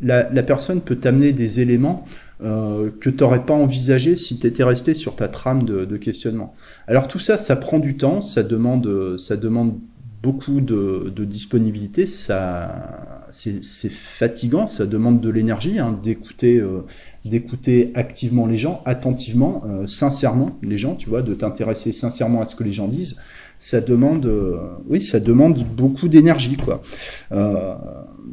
la, 0.01 0.43
personne 0.43 0.81
peut 0.81 0.97
t'amener 0.97 1.33
des 1.33 1.61
éléments 1.61 2.07
euh, 2.43 2.91
que 3.01 3.11
tu 3.11 3.23
n'aurais 3.23 3.45
pas 3.45 3.55
envisagé 3.55 4.17
si 4.17 4.39
tu 4.39 4.47
étais 4.47 4.65
resté 4.65 4.95
sur 4.95 5.17
ta 5.17 5.29
trame 5.29 5.65
de, 5.65 5.97
questionnement. 5.97 6.55
Alors 6.87 7.09
tout 7.09 7.19
ça, 7.19 7.39
ça 7.39 7.57
prend 7.57 7.79
du 7.79 7.97
temps, 7.97 8.21
ça 8.21 8.43
demande, 8.43 9.17
ça 9.19 9.37
demande 9.37 9.79
beaucoup 10.23 10.61
de, 10.61 11.25
disponibilité, 11.25 12.07
ça, 12.07 13.27
c'est 13.31 13.91
fatigant, 13.91 14.67
ça 14.67 14.87
demande 14.87 15.21
de 15.21 15.29
l'énergie 15.29 15.79
hein, 15.79 15.99
d'écouter 16.03 16.59
euh, 16.59 16.83
d'écouter 17.25 17.93
activement 17.95 18.47
les 18.47 18.59
gens, 18.59 18.83
attentivement, 18.85 19.63
euh, 19.65 19.87
sincèrement 19.87 20.59
les 20.63 20.79
gens, 20.79 20.97
tu 20.97 21.09
vois, 21.09 21.23
de 21.23 21.35
t'intéresser 21.35 21.93
sincèrement 21.93 22.43
à 22.43 22.47
ce 22.47 22.57
que 22.57 22.65
les 22.65 22.73
gens 22.73 22.89
disent. 22.89 23.21
Ça 23.63 23.81
demande, 23.81 24.27
euh, 24.27 24.57
oui, 24.89 25.01
ça 25.01 25.21
demande 25.21 25.65
beaucoup 25.65 26.09
d'énergie, 26.09 26.57
quoi. 26.57 26.83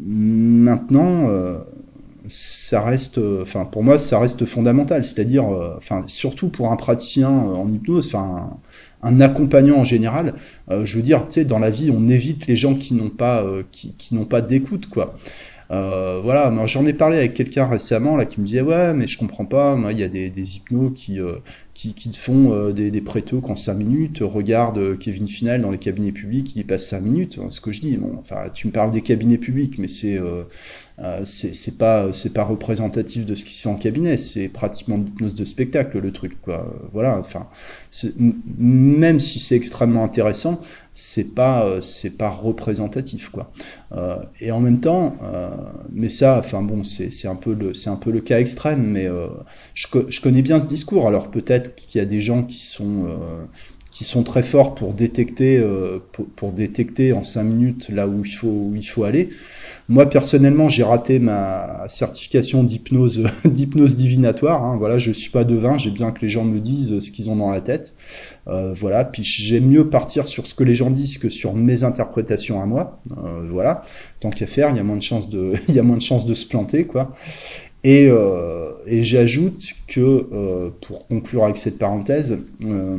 maintenant, 0.08 1.30
ça 2.28 2.82
reste, 2.82 3.20
enfin, 3.42 3.66
pour 3.66 3.84
moi, 3.84 4.00
ça 4.00 4.20
reste 4.20 4.46
fondamental. 4.46 5.06
C'est-à-dire, 5.06 5.46
enfin, 5.78 6.04
surtout 6.08 6.50
pour 6.50 6.72
un 6.72 6.76
praticien 6.76 7.30
en 7.30 7.72
hypnose, 7.72 8.08
enfin 8.08 8.58
un 9.02 9.22
accompagnant 9.22 9.78
en 9.78 9.84
général. 9.84 10.34
Euh, 10.70 10.86
je 10.86 10.98
veux 10.98 11.04
dire, 11.04 11.26
tu 11.28 11.36
sais, 11.36 11.46
dans 11.46 11.60
la 11.60 11.70
vie, 11.70 11.92
on 11.92 12.08
évite 12.10 12.48
les 12.48 12.56
gens 12.56 12.76
qui 12.76 12.94
n'ont 12.94 13.10
pas, 13.10 13.44
euh, 13.44 13.64
qui 13.72 14.16
n'ont 14.16 14.26
pas 14.26 14.42
d'écoute, 14.42 14.90
quoi. 14.90 15.18
Euh, 15.72 16.20
voilà, 16.24 16.52
j'en 16.66 16.86
ai 16.88 16.94
parlé 16.94 17.18
avec 17.18 17.36
quelqu'un 17.36 17.68
récemment 17.68 18.18
là 18.18 18.26
qui 18.26 18.42
me 18.42 18.46
disait 18.48 18.62
ouais 18.62 18.92
mais 18.96 19.08
je 19.08 19.20
comprends 19.20 19.46
pas, 19.46 19.76
moi 19.76 19.94
il 19.94 20.00
y 20.00 20.04
a 20.04 20.08
des, 20.08 20.32
des 20.32 20.58
hypnos 20.58 20.92
qui, 20.96 21.20
euh, 21.20 21.36
qui, 21.76 21.94
qui 21.94 22.12
font 22.12 22.52
euh, 22.54 22.72
des, 22.72 22.90
des 22.90 23.02
prétos 23.02 23.40
qu'en 23.40 23.56
5 23.56 23.76
minutes, 23.76 24.20
regarde 24.22 24.98
Kevin 24.98 25.28
Final 25.28 25.62
dans 25.62 25.70
les 25.70 25.78
cabinets 25.78 26.12
publics, 26.12 26.56
il 26.56 26.62
y 26.62 26.64
passe 26.64 26.88
5 26.88 27.02
minutes, 27.02 27.40
hein, 27.40 27.52
ce 27.52 27.62
que 27.62 27.72
je 27.72 27.82
dis, 27.82 27.98
bon, 27.98 28.16
enfin 28.20 28.50
tu 28.52 28.66
me 28.66 28.72
parles 28.72 28.92
des 28.92 29.04
cabinets 29.04 29.38
publics 29.38 29.78
mais 29.78 29.88
c'est 29.88 30.18
euh, 30.18 30.44
c'est 31.24 31.78
pas 31.78 32.12
c'est 32.14 32.34
pas 32.34 32.44
représentatif 32.44 33.28
de 33.28 33.36
ce 33.36 33.46
qui 33.46 33.54
se 33.54 33.62
fait 33.62 33.70
en 33.70 33.76
cabinet 33.76 34.18
c'est 34.18 34.50
pratiquement 34.50 34.96
une 34.96 35.08
hypnose 35.08 35.36
de 35.36 35.46
spectacle 35.46 36.00
le 36.00 36.12
truc 36.12 36.42
quoi. 36.42 36.76
Voilà 36.92 37.18
enfin 37.18 37.48
même 38.58 39.20
si 39.20 39.40
c'est 39.40 39.56
extrêmement 39.56 40.04
intéressant 40.04 40.62
c'est 41.00 41.34
pas 41.34 41.64
euh, 41.64 41.80
c'est 41.80 42.18
pas 42.18 42.30
représentatif 42.30 43.30
quoi. 43.30 43.54
Euh, 43.94 44.18
et 44.42 44.52
en 44.52 44.60
même 44.60 44.82
temps 44.82 45.16
euh, 45.24 45.50
mais 45.94 46.10
ça 46.10 46.38
enfin 46.38 46.62
bon 46.62 46.84
c'est 46.84 47.28
un 47.28 47.36
peu 47.36 47.54
le 47.54 47.74
c'est 47.74 47.90
un 47.90 47.96
peu 47.96 48.12
le 48.12 48.20
cas 48.20 48.40
extrême 48.40 48.84
mais 48.84 49.08
je 49.74 50.22
connais 50.22 50.42
bien 50.42 50.60
ce 50.60 50.68
discours. 50.68 51.08
Alors 51.08 51.32
peut-être 51.32 51.76
qu'il 51.76 52.00
y 52.00 52.02
a 52.02 52.06
des 52.06 52.20
gens 52.20 52.44
qui 52.44 52.60
sont 52.66 53.08
qui 54.00 54.06
sont 54.06 54.24
très 54.24 54.44
forts 54.44 54.76
pour 54.76 54.94
détecter 54.94 55.62
pour, 56.14 56.26
pour, 56.28 56.52
détecter 56.54 57.12
en 57.12 57.22
cinq 57.22 57.44
minutes 57.44 57.90
là 57.90 58.08
où 58.08 58.24
il 58.24 58.32
faut 58.32 58.48
où 58.48 58.74
il 58.74 58.88
faut 58.88 59.04
aller 59.04 59.30
moi 59.90 60.08
personnellement, 60.08 60.70
j'ai 60.70 60.84
raté 60.84 61.18
ma 61.18 61.86
certification 61.88 62.64
d'hypnose 62.64 63.28
d'hypnose 63.46 63.96
divinatoire. 63.96 64.64
Hein. 64.64 64.76
Voilà, 64.78 65.00
je 65.00 65.12
suis 65.12 65.32
pas 65.32 65.44
devin, 65.44 65.80
j'ai 65.80 65.90
bien 65.90 66.12
que 66.12 66.22
les 66.22 66.30
gens 66.30 66.46
me 66.46 66.60
disent 66.60 67.00
ce 67.00 67.10
qu'ils 67.10 67.32
ont 67.32 67.36
dans 67.36 67.50
la 67.50 67.60
tête. 67.60 67.96
Euh, 68.48 68.72
voilà, 68.76 69.04
puis 69.04 69.24
j'aime 69.24 69.66
mieux 69.66 69.90
partir 69.90 70.28
sur 70.28 70.46
ce 70.46 70.54
que 70.54 70.64
les 70.64 70.76
gens 70.76 70.92
disent 70.92 71.18
que 71.18 71.30
sur 71.30 71.56
mes 71.56 71.84
interprétations 71.84 72.62
à 72.62 72.68
moi. 72.68 73.02
Euh, 73.18 73.48
voilà, 73.50 73.84
tant 74.20 74.30
qu'à 74.30 74.46
faire, 74.46 74.70
il 74.70 74.78
y 74.78 74.80
a 74.80 74.84
moins 74.84 74.96
de 74.96 75.02
chances 75.02 75.28
de 75.28 75.54
il 75.68 75.74
y 75.74 75.80
a 75.80 75.84
moins 75.84 75.98
de 75.98 76.04
chances 76.04 76.28
de 76.28 76.36
se 76.36 76.46
planter 76.48 76.86
quoi. 76.86 77.16
Et, 77.84 78.08
euh, 78.10 78.72
j'ajoute 79.02 79.64
que, 79.88 80.28
euh, 80.32 80.70
pour 80.82 81.08
conclure 81.08 81.46
avec 81.46 81.58
cette 81.58 81.80
parenthèse, 81.80 82.40
euh, 82.66 82.98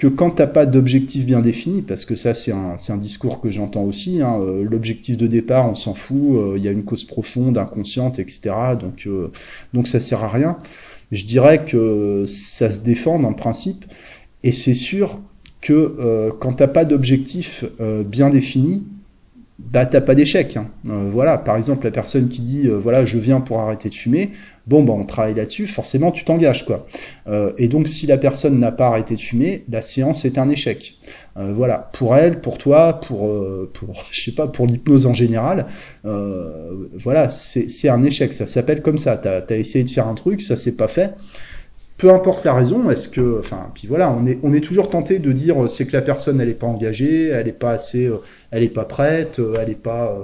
que 0.00 0.06
quand 0.06 0.30
t'as 0.30 0.46
pas 0.46 0.64
d'objectif 0.64 1.26
bien 1.26 1.40
défini, 1.42 1.82
parce 1.82 2.06
que 2.06 2.16
ça 2.16 2.32
c'est 2.32 2.52
un, 2.52 2.96
discours 2.96 3.38
que 3.38 3.50
j'entends 3.50 3.82
aussi, 3.82 4.22
hein, 4.22 4.40
euh, 4.40 4.64
l'objectif 4.64 5.18
de 5.18 5.26
départ 5.26 5.68
on 5.68 5.74
s'en 5.74 5.92
fout, 5.92 6.36
euh, 6.36 6.54
il 6.56 6.64
y 6.64 6.68
a 6.68 6.70
une 6.70 6.84
cause 6.84 7.04
profonde, 7.04 7.58
inconsciente, 7.58 8.18
etc. 8.18 8.50
Donc, 8.80 9.06
euh, 9.06 9.30
donc 9.74 9.88
ça 9.88 10.00
sert 10.00 10.24
à 10.24 10.30
rien. 10.30 10.56
Je 11.12 11.26
dirais 11.26 11.66
que 11.66 12.24
ça 12.26 12.70
se 12.70 12.78
défend 12.78 13.22
en 13.22 13.34
principe, 13.34 13.84
et 14.42 14.52
c'est 14.52 14.74
sûr 14.74 15.20
que 15.60 16.30
quand 16.40 16.54
t'as 16.54 16.68
pas 16.68 16.86
d'objectif 16.86 17.66
bien 18.06 18.30
défini, 18.30 18.82
bah 19.70 19.86
t'as 19.86 20.00
pas 20.00 20.14
d'échec. 20.14 20.56
Hein. 20.56 20.66
voilà, 20.84 21.38
par 21.38 21.56
exemple 21.56 21.84
la 21.84 21.90
personne 21.90 22.28
qui 22.28 22.40
dit 22.40 22.68
voilà 22.68 23.04
je 23.04 23.18
viens 23.18 23.40
pour 23.40 23.60
arrêter 23.60 23.88
de 23.88 23.94
fumer, 23.94 24.30
bon, 24.70 24.84
bah, 24.84 24.92
on 24.96 25.04
travaille 25.04 25.34
là-dessus, 25.34 25.66
forcément, 25.66 26.12
tu 26.12 26.24
t'engages, 26.24 26.64
quoi. 26.64 26.86
Euh, 27.26 27.52
et 27.58 27.68
donc, 27.68 27.88
si 27.88 28.06
la 28.06 28.18
personne 28.18 28.58
n'a 28.58 28.72
pas 28.72 28.86
arrêté 28.86 29.16
de 29.16 29.20
fumer, 29.20 29.64
la 29.68 29.82
séance 29.82 30.24
est 30.24 30.38
un 30.38 30.48
échec. 30.48 30.94
Euh, 31.36 31.52
voilà, 31.52 31.90
pour 31.92 32.16
elle, 32.16 32.40
pour 32.40 32.56
toi, 32.56 33.00
pour, 33.00 33.26
euh, 33.26 33.70
pour 33.74 34.04
je 34.10 34.22
sais 34.22 34.32
pas, 34.32 34.46
pour 34.46 34.66
l'hypnose 34.66 35.06
en 35.06 35.14
général, 35.14 35.66
euh, 36.04 36.88
voilà, 36.94 37.30
c'est 37.30 37.88
un 37.88 38.02
échec. 38.04 38.32
Ça 38.32 38.46
s'appelle 38.46 38.80
comme 38.80 38.98
ça. 38.98 39.16
T'as 39.16 39.40
as 39.48 39.56
essayé 39.56 39.84
de 39.84 39.90
faire 39.90 40.06
un 40.06 40.14
truc, 40.14 40.40
ça 40.40 40.56
s'est 40.56 40.76
pas 40.76 40.88
fait. 40.88 41.14
Peu 42.00 42.10
importe 42.10 42.44
la 42.44 42.54
raison, 42.54 42.88
est-ce 42.90 43.08
que, 43.08 43.38
enfin, 43.38 43.70
puis 43.74 43.86
voilà, 43.86 44.16
on 44.42 44.54
est, 44.54 44.60
toujours 44.60 44.88
tenté 44.88 45.18
de 45.18 45.32
dire 45.32 45.68
c'est 45.68 45.86
que 45.86 45.92
la 45.92 46.00
personne 46.00 46.40
elle 46.40 46.48
est 46.48 46.54
pas 46.54 46.66
engagée, 46.66 47.28
elle 47.28 47.46
est 47.46 47.52
pas 47.52 47.72
assez, 47.72 48.10
elle 48.50 48.62
est 48.62 48.70
pas 48.70 48.84
prête, 48.84 49.38
elle 49.60 49.68
est 49.68 49.74
pas, 49.74 50.18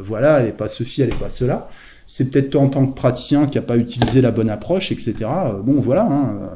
voilà, 0.00 0.40
elle 0.40 0.46
est 0.46 0.52
pas 0.52 0.68
ceci, 0.68 1.02
elle 1.02 1.10
est 1.10 1.20
pas 1.20 1.28
cela 1.28 1.68
c'est 2.10 2.30
peut-être 2.30 2.50
toi 2.50 2.62
en 2.62 2.68
tant 2.68 2.86
que 2.86 2.94
praticien 2.94 3.46
qui 3.46 3.58
a 3.58 3.62
pas 3.62 3.76
utilisé 3.76 4.22
la 4.22 4.30
bonne 4.30 4.48
approche, 4.48 4.90
etc. 4.90 5.14
Euh, 5.20 5.52
bon, 5.62 5.78
voilà. 5.78 6.04
Hein, 6.04 6.38
euh, 6.40 6.46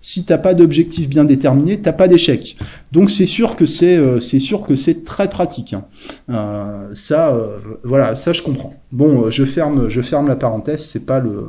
si 0.00 0.24
t'as 0.24 0.38
pas 0.38 0.54
d'objectif 0.54 1.08
bien 1.08 1.24
déterminé, 1.24 1.80
t'as 1.80 1.92
pas 1.92 2.06
d'échec. 2.06 2.56
Donc 2.92 3.10
c'est 3.10 3.26
sûr 3.26 3.56
que 3.56 3.66
c'est 3.66 3.96
euh, 3.96 4.20
c'est 4.20 4.38
sûr 4.38 4.64
que 4.64 4.76
c'est 4.76 5.04
très 5.04 5.28
pratique. 5.28 5.74
Hein. 5.74 6.90
ça, 6.94 7.36
voilà, 7.82 8.14
ça 8.14 8.32
je 8.32 8.42
comprends. 8.42 8.74
Bon, 8.92 9.30
je 9.30 9.44
ferme 9.44 9.88
je 9.88 10.00
ferme 10.00 10.28
la 10.28 10.36
parenthèse. 10.36 10.84
C'est 10.84 11.06
pas 11.06 11.18
le 11.18 11.44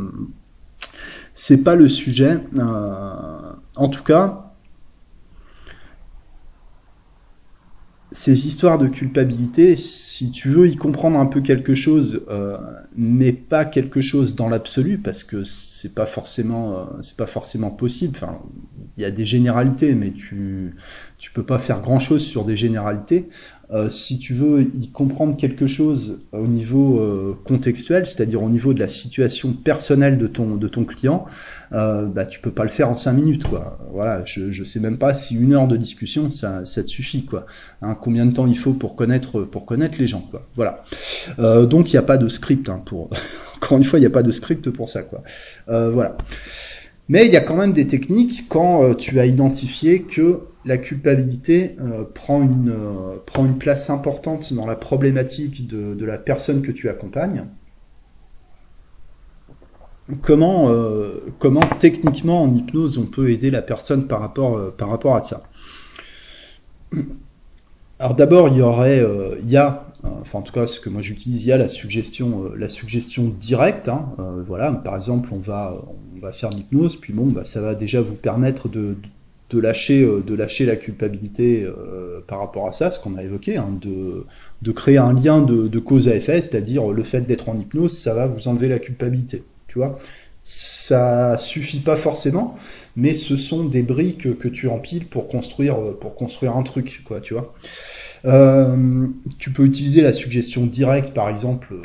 c'est 1.36 1.63
pas 1.63 1.76
le 1.76 1.89
sujet. 1.89 2.39
en 3.76 3.89
tout 3.89 4.04
cas, 4.04 4.45
ces 8.15 8.48
histoires 8.48 8.78
de 8.78 8.88
culpabilité, 8.88 9.76
si 9.76 10.32
tu 10.32 10.50
veux 10.50 10.69
y 10.69 10.78
comprendre 10.78 11.19
un 11.19 11.26
peu 11.26 11.41
quelque 11.41 11.76
chose, 11.76 12.21
euh, 12.30 12.58
mais 12.95 13.34
pas 13.34 13.65
quelque 13.65 14.00
chose 14.00 14.36
dans 14.36 14.48
l'absolu, 14.48 15.00
parce 15.00 15.26
que 15.26 15.43
c'est 15.43 15.93
pas 15.93 16.06
forcément, 16.06 16.78
euh, 16.78 16.84
c'est 17.02 17.17
pas 17.17 17.28
forcément 17.28 17.71
possible. 17.71 18.13
Enfin, 18.15 18.38
il 18.95 19.02
y 19.02 19.06
a 19.06 19.12
des 19.12 19.26
généralités, 19.26 19.95
mais 19.95 20.12
tu, 20.12 20.76
tu 21.17 21.32
peux 21.32 21.43
pas 21.43 21.60
faire 21.60 21.82
grand 21.82 22.00
chose 22.00 22.24
sur 22.24 22.45
des 22.45 22.56
généralités. 22.56 23.28
Euh, 23.71 23.89
si 23.89 24.19
tu 24.19 24.34
veux 24.34 24.62
y 24.62 24.89
comprendre 24.91 25.36
quelque 25.36 25.65
chose 25.65 26.23
au 26.32 26.45
niveau 26.45 26.99
euh, 26.99 27.36
contextuel, 27.45 28.06
c'est-à-dire 28.06 28.43
au 28.43 28.49
niveau 28.49 28.73
de 28.73 28.80
la 28.80 28.88
situation 28.88 29.54
personnelle 29.54 30.17
de 30.17 30.28
ton 30.28 30.56
de 30.56 30.67
ton 30.67 30.86
client, 30.86 31.25
euh, 31.71 32.06
bah 32.06 32.25
tu 32.25 32.39
peux 32.39 32.51
pas 32.51 32.63
le 32.63 32.69
faire 32.69 32.89
en 32.89 32.97
cinq 32.97 33.13
minutes 33.13 33.43
quoi. 33.45 33.80
Voilà, 33.91 34.23
je 34.25 34.51
je 34.51 34.63
sais 34.63 34.80
même 34.80 34.97
pas 34.97 35.15
si 35.15 35.36
une 35.36 35.54
heure 35.54 35.67
de 35.67 35.78
discussion 35.78 36.30
ça 36.30 36.63
ça 36.65 36.84
te 36.84 36.88
suffit 36.88 37.25
quoi. 37.25 37.47
Hein, 37.82 37.97
combien 37.99 38.28
de 38.28 38.34
temps 38.34 38.45
il 38.45 38.58
faut 38.58 38.73
pour 38.73 38.95
connaître 38.95 39.41
pour 39.41 39.65
connaître 39.65 39.97
les 39.97 40.08
gens 40.08 40.21
quoi. 40.30 40.47
Voilà. 40.56 40.84
Euh, 41.39 41.65
donc 41.65 41.91
il 41.91 41.95
n'y 41.95 41.99
a 41.99 42.04
pas 42.04 42.17
de 42.17 42.30
script 42.30 42.69
hein, 42.69 42.82
pour 42.86 43.10
encore 43.56 43.78
une 43.80 43.84
fois 43.84 43.97
il 43.97 44.04
n'y 44.04 44.08
a 44.08 44.12
pas 44.12 44.23
de 44.23 44.32
script 44.32 44.69
pour 44.69 44.89
ça 44.89 45.01
quoi. 45.01 45.23
Euh, 45.69 45.89
voilà. 45.89 46.17
Mais 47.08 47.25
il 47.25 47.32
y 47.32 47.38
a 47.38 47.41
quand 47.41 47.56
même 47.56 47.73
des 47.73 47.88
techniques 47.88 48.45
quand 48.49 48.84
euh, 48.84 48.93
tu 48.95 49.19
as 49.19 49.25
identifié 49.25 50.01
que 50.01 50.39
la 50.65 50.78
culpabilité 50.78 51.75
euh, 51.80 52.04
prend, 52.04 52.41
une, 52.41 52.71
euh, 52.71 53.17
prend 53.25 53.45
une 53.45 53.58
place 53.58 53.89
importante 53.89 54.51
dans 54.54 54.65
la 54.65 54.75
problématique 54.75 55.67
de, 55.67 56.04
la 56.04 56.17
personne 56.17 56.62
que 56.62 56.71
tu 56.71 56.89
accompagnes. 56.89 57.45
Comment, 60.21 60.69
euh, 60.69 61.23
comment 61.39 61.62
techniquement 61.80 62.43
en 62.43 62.54
hypnose 62.54 62.97
on 62.97 63.06
peut 63.06 63.32
aider 63.32 63.49
la 63.49 63.62
personne 63.62 64.08
par 64.08 64.19
rapport, 64.19 64.71
par 64.75 64.89
rapport 64.89 65.15
à 65.15 65.21
ça? 65.21 65.43
Alors 67.97 68.13
d'abord 68.13 68.49
il 68.49 68.58
y 68.58 68.62
aurait, 68.62 69.04
il 69.41 69.49
y 69.49 69.58
enfin 69.58 70.39
en 70.39 70.41
tout 70.43 70.54
cas 70.54 70.67
ce 70.67 70.80
que 70.80 70.89
moi 70.89 71.01
j'utilise, 71.01 71.45
il 71.45 71.47
y 71.47 71.51
a 71.51 71.58
la 71.58 71.67
suggestion, 71.67 72.51
la 72.56 72.69
suggestion 72.69 73.34
directe. 73.39 73.89
Hein, 73.89 74.10
voilà, 74.45 74.71
par 74.71 74.95
exemple 74.95 75.30
on 75.32 75.39
va, 75.39 75.82
on 76.15 76.19
va 76.19 76.32
faire 76.32 76.51
l'hypnose, 76.51 76.97
puis 76.97 77.13
bon, 77.13 77.25
bah, 77.25 77.45
ça 77.45 77.62
va 77.62 77.73
déjà 77.73 78.01
vous 78.01 78.13
permettre 78.13 78.69
de 78.69 78.95
lâcher, 79.53 80.03
euh, 80.03 80.23
de 80.25 80.36
lâcher 80.36 80.65
la 80.65 80.75
culpabilité 80.75 81.63
euh, 81.63 82.19
par 82.27 82.39
rapport 82.39 82.67
à 82.67 82.71
ça, 82.71 82.91
ce 82.91 82.99
qu'on 82.99 83.15
a 83.15 83.23
évoqué, 83.23 83.58
hein, 83.58 83.69
de, 83.81 84.25
de 84.62 84.71
créer 84.71 84.97
un 84.97 85.13
lien 85.13 85.41
de, 85.41 85.67
de 85.67 85.79
cause 85.79 86.08
à 86.08 86.15
effet, 86.15 86.41
c'est-à-dire 86.41 86.88
le 86.88 87.03
fait 87.03 87.21
d'être 87.21 87.49
en 87.49 87.60
hypnose, 87.60 87.97
ça 87.97 88.13
va 88.13 88.27
vous 88.27 88.47
enlever 88.47 88.67
la 88.67 88.79
culpabilité. 88.79 89.43
Tu 89.67 89.79
vois, 89.79 89.97
ça 90.43 91.38
suffit 91.38 91.79
pas 91.79 91.95
forcément, 91.95 92.55
mais 92.95 93.13
ce 93.13 93.38
sont 93.38 93.65
des 93.65 93.84
briques 93.84 94.38
que 94.38 94.47
tu 94.47 94.67
empiles 94.67 95.05
pour 95.05 95.27
construire, 95.27 95.77
pour 95.99 96.15
construire 96.15 96.55
un 96.55 96.63
truc, 96.63 97.01
quoi, 97.05 97.19
tu 97.19 97.34
vois. 97.34 97.53
Euh, 98.25 99.08
tu 99.38 99.51
peux 99.51 99.65
utiliser 99.65 100.01
la 100.01 100.13
suggestion 100.13 100.65
directe, 100.65 101.13
par 101.13 101.29
exemple. 101.29 101.75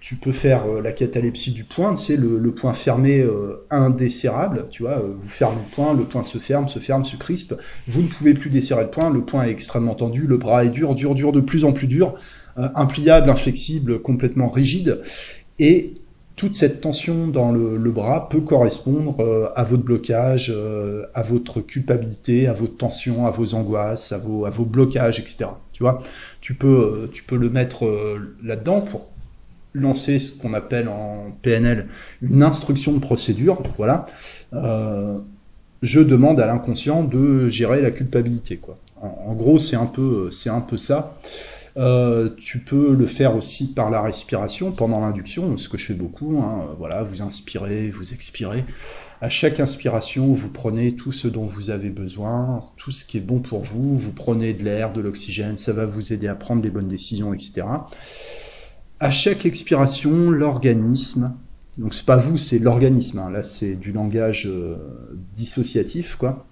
Tu 0.00 0.16
peux 0.16 0.32
faire 0.32 0.64
euh, 0.64 0.80
la 0.80 0.92
catalepsie 0.92 1.52
du 1.52 1.64
point, 1.64 1.94
c'est 1.94 2.16
le, 2.16 2.38
le, 2.38 2.54
point 2.54 2.72
fermé 2.72 3.20
euh, 3.20 3.66
indesserrable, 3.68 4.66
tu 4.70 4.82
vois, 4.82 4.92
euh, 4.92 5.12
vous 5.14 5.28
fermez 5.28 5.58
le 5.58 5.74
point, 5.74 5.92
le 5.92 6.04
point 6.04 6.22
se 6.22 6.38
ferme, 6.38 6.68
se 6.68 6.78
ferme, 6.78 7.04
se 7.04 7.16
crispe, 7.16 7.54
vous 7.86 8.00
ne 8.00 8.08
pouvez 8.08 8.32
plus 8.32 8.48
desserrer 8.48 8.84
le 8.84 8.90
point, 8.90 9.10
le 9.10 9.20
point 9.20 9.44
est 9.44 9.50
extrêmement 9.50 9.94
tendu, 9.94 10.22
le 10.22 10.38
bras 10.38 10.64
est 10.64 10.70
dur, 10.70 10.94
dur, 10.94 11.14
dur, 11.14 11.32
de 11.32 11.42
plus 11.42 11.66
en 11.66 11.72
plus 11.72 11.86
dur, 11.86 12.14
impliable, 12.56 13.28
inflexible, 13.28 14.00
complètement 14.00 14.48
rigide, 14.48 15.02
et 15.58 15.92
toute 16.34 16.54
cette 16.54 16.80
tension 16.80 17.26
dans 17.28 17.52
le, 17.52 17.90
bras 17.90 18.30
peut 18.30 18.40
correspondre 18.40 19.52
à 19.54 19.62
votre 19.64 19.82
blocage, 19.82 20.52
à 21.14 21.22
votre 21.22 21.60
culpabilité, 21.60 22.48
à 22.48 22.54
votre 22.54 22.76
tension, 22.78 23.26
à 23.26 23.30
vos 23.30 23.54
angoisses, 23.54 24.12
à 24.12 24.18
vos, 24.18 24.46
à 24.46 24.50
vos 24.50 24.64
blocages, 24.64 25.20
etc. 25.20 25.50
Tu 25.72 25.82
vois, 25.82 26.00
tu 26.40 26.54
peux, 26.54 27.10
tu 27.12 27.22
peux 27.22 27.36
le 27.36 27.50
mettre 27.50 27.84
là-dedans 28.42 28.80
pour 28.80 29.10
lancer 29.72 30.18
ce 30.18 30.36
qu'on 30.36 30.54
appelle 30.54 30.88
en 30.88 31.32
PNL 31.42 31.88
une 32.22 32.42
instruction 32.42 32.92
de 32.92 32.98
procédure. 32.98 33.62
Voilà. 33.76 34.06
Euh, 34.52 35.18
je 35.82 36.00
demande 36.00 36.40
à 36.40 36.46
l'inconscient 36.46 37.02
de 37.02 37.48
gérer 37.48 37.80
la 37.80 37.90
culpabilité. 37.90 38.56
Quoi. 38.56 38.76
En, 39.00 39.32
gros, 39.34 39.58
c'est 39.58 39.76
un 39.76 39.86
peu, 39.86 40.30
ça. 40.30 41.18
Euh, 41.76 42.28
tu 42.36 42.58
peux 42.58 42.94
le 42.94 43.06
faire 43.06 43.36
aussi 43.36 43.72
par 43.72 43.90
la 43.90 44.02
respiration 44.02 44.72
pendant 44.72 45.00
l'induction, 45.00 45.56
ce 45.56 45.68
que 45.68 45.78
je 45.78 45.86
fais 45.86 45.94
beaucoup. 45.94 46.42
Hein. 46.42 46.74
Voilà, 46.78 47.02
vous 47.02 47.22
inspirez, 47.22 47.90
vous 47.90 48.12
expirez. 48.12 48.64
À 49.22 49.28
chaque 49.28 49.60
inspiration, 49.60 50.32
vous 50.32 50.48
prenez 50.48 50.94
tout 50.94 51.12
ce 51.12 51.28
dont 51.28 51.44
vous 51.44 51.70
avez 51.70 51.90
besoin, 51.90 52.60
tout 52.76 52.90
ce 52.90 53.04
qui 53.04 53.18
est 53.18 53.22
bon 53.22 53.38
pour 53.38 53.62
vous. 53.62 53.98
Vous 53.98 54.12
prenez 54.12 54.52
de 54.52 54.64
l'air, 54.64 54.92
de 54.92 55.00
l'oxygène, 55.00 55.56
ça 55.56 55.72
va 55.72 55.86
vous 55.86 56.12
aider 56.12 56.26
à 56.26 56.34
prendre 56.34 56.62
les 56.62 56.70
bonnes 56.70 56.88
décisions, 56.88 57.32
etc 57.32 57.64
à 59.00 59.10
chaque 59.10 59.46
expiration, 59.46 60.30
l'organisme, 60.30 61.34
donc 61.78 61.94
c'est 61.94 62.04
pas 62.04 62.16
vous, 62.16 62.36
c'est 62.36 62.58
l'organisme, 62.58 63.18
hein, 63.18 63.30
là 63.30 63.42
c'est 63.42 63.74
du 63.74 63.92
langage 63.92 64.46
euh, 64.46 64.76
dissociatif, 65.34 66.16
quoi. 66.16 66.46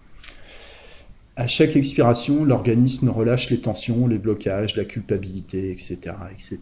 À 1.37 1.47
chaque 1.47 1.77
expiration, 1.77 2.45
l'organisme 2.45 3.11
relâche 3.11 3.51
les 3.51 3.61
tensions, 3.61 4.09
les 4.09 4.19
blocages, 4.19 4.75
la 4.75 4.85
culpabilité, 4.85 5.71
etc., 5.71 5.99
etc. 6.33 6.59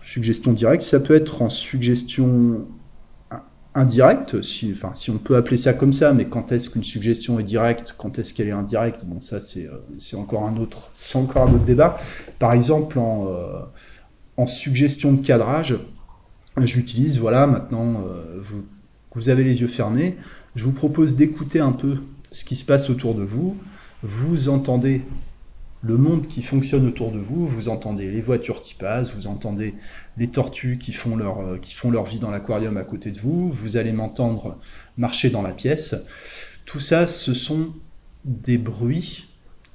Suggestion 0.00 0.52
directe, 0.52 0.82
ça 0.84 1.00
peut 1.00 1.16
être 1.16 1.42
en 1.42 1.48
suggestion 1.48 2.68
indirecte, 3.74 4.42
si, 4.42 4.70
enfin, 4.72 4.92
si 4.94 5.10
on 5.10 5.18
peut 5.18 5.36
appeler 5.36 5.56
ça 5.56 5.72
comme 5.72 5.92
ça, 5.92 6.12
mais 6.12 6.26
quand 6.26 6.52
est-ce 6.52 6.70
qu'une 6.70 6.84
suggestion 6.84 7.38
est 7.38 7.44
directe, 7.44 7.94
quand 7.96 8.18
est-ce 8.18 8.34
qu'elle 8.34 8.48
est 8.48 8.52
indirecte, 8.52 9.04
bon, 9.04 9.20
ça 9.20 9.40
c'est, 9.40 9.66
euh, 9.66 10.18
encore 10.18 10.44
un 10.44 10.56
autre, 10.56 10.90
encore 11.14 11.48
un 11.48 11.54
autre 11.54 11.64
débat. 11.64 11.98
Par 12.38 12.52
exemple, 12.52 12.98
en, 12.98 13.28
euh, 13.28 13.60
en 14.40 14.46
suggestion 14.46 15.12
de 15.12 15.20
cadrage, 15.20 15.78
j'utilise, 16.62 17.18
voilà, 17.18 17.46
maintenant 17.46 18.06
euh, 18.06 18.38
vous, 18.40 18.64
vous 19.14 19.28
avez 19.28 19.44
les 19.44 19.60
yeux 19.60 19.68
fermés, 19.68 20.16
je 20.56 20.64
vous 20.64 20.72
propose 20.72 21.14
d'écouter 21.14 21.60
un 21.60 21.72
peu 21.72 21.98
ce 22.32 22.46
qui 22.46 22.56
se 22.56 22.64
passe 22.64 22.88
autour 22.88 23.14
de 23.14 23.22
vous, 23.22 23.54
vous 24.02 24.48
entendez 24.48 25.02
le 25.82 25.98
monde 25.98 26.26
qui 26.26 26.40
fonctionne 26.40 26.86
autour 26.86 27.12
de 27.12 27.18
vous, 27.18 27.46
vous 27.46 27.68
entendez 27.68 28.10
les 28.10 28.22
voitures 28.22 28.62
qui 28.62 28.72
passent, 28.72 29.14
vous 29.14 29.26
entendez 29.26 29.74
les 30.16 30.28
tortues 30.28 30.78
qui 30.78 30.92
font 30.92 31.16
leur, 31.16 31.40
euh, 31.40 31.58
qui 31.58 31.74
font 31.74 31.90
leur 31.90 32.04
vie 32.04 32.18
dans 32.18 32.30
l'aquarium 32.30 32.78
à 32.78 32.82
côté 32.82 33.10
de 33.10 33.18
vous, 33.18 33.50
vous 33.50 33.76
allez 33.76 33.92
m'entendre 33.92 34.58
marcher 34.96 35.28
dans 35.28 35.42
la 35.42 35.52
pièce. 35.52 35.94
Tout 36.64 36.80
ça, 36.80 37.06
ce 37.06 37.34
sont 37.34 37.74
des 38.24 38.56
bruits 38.56 39.28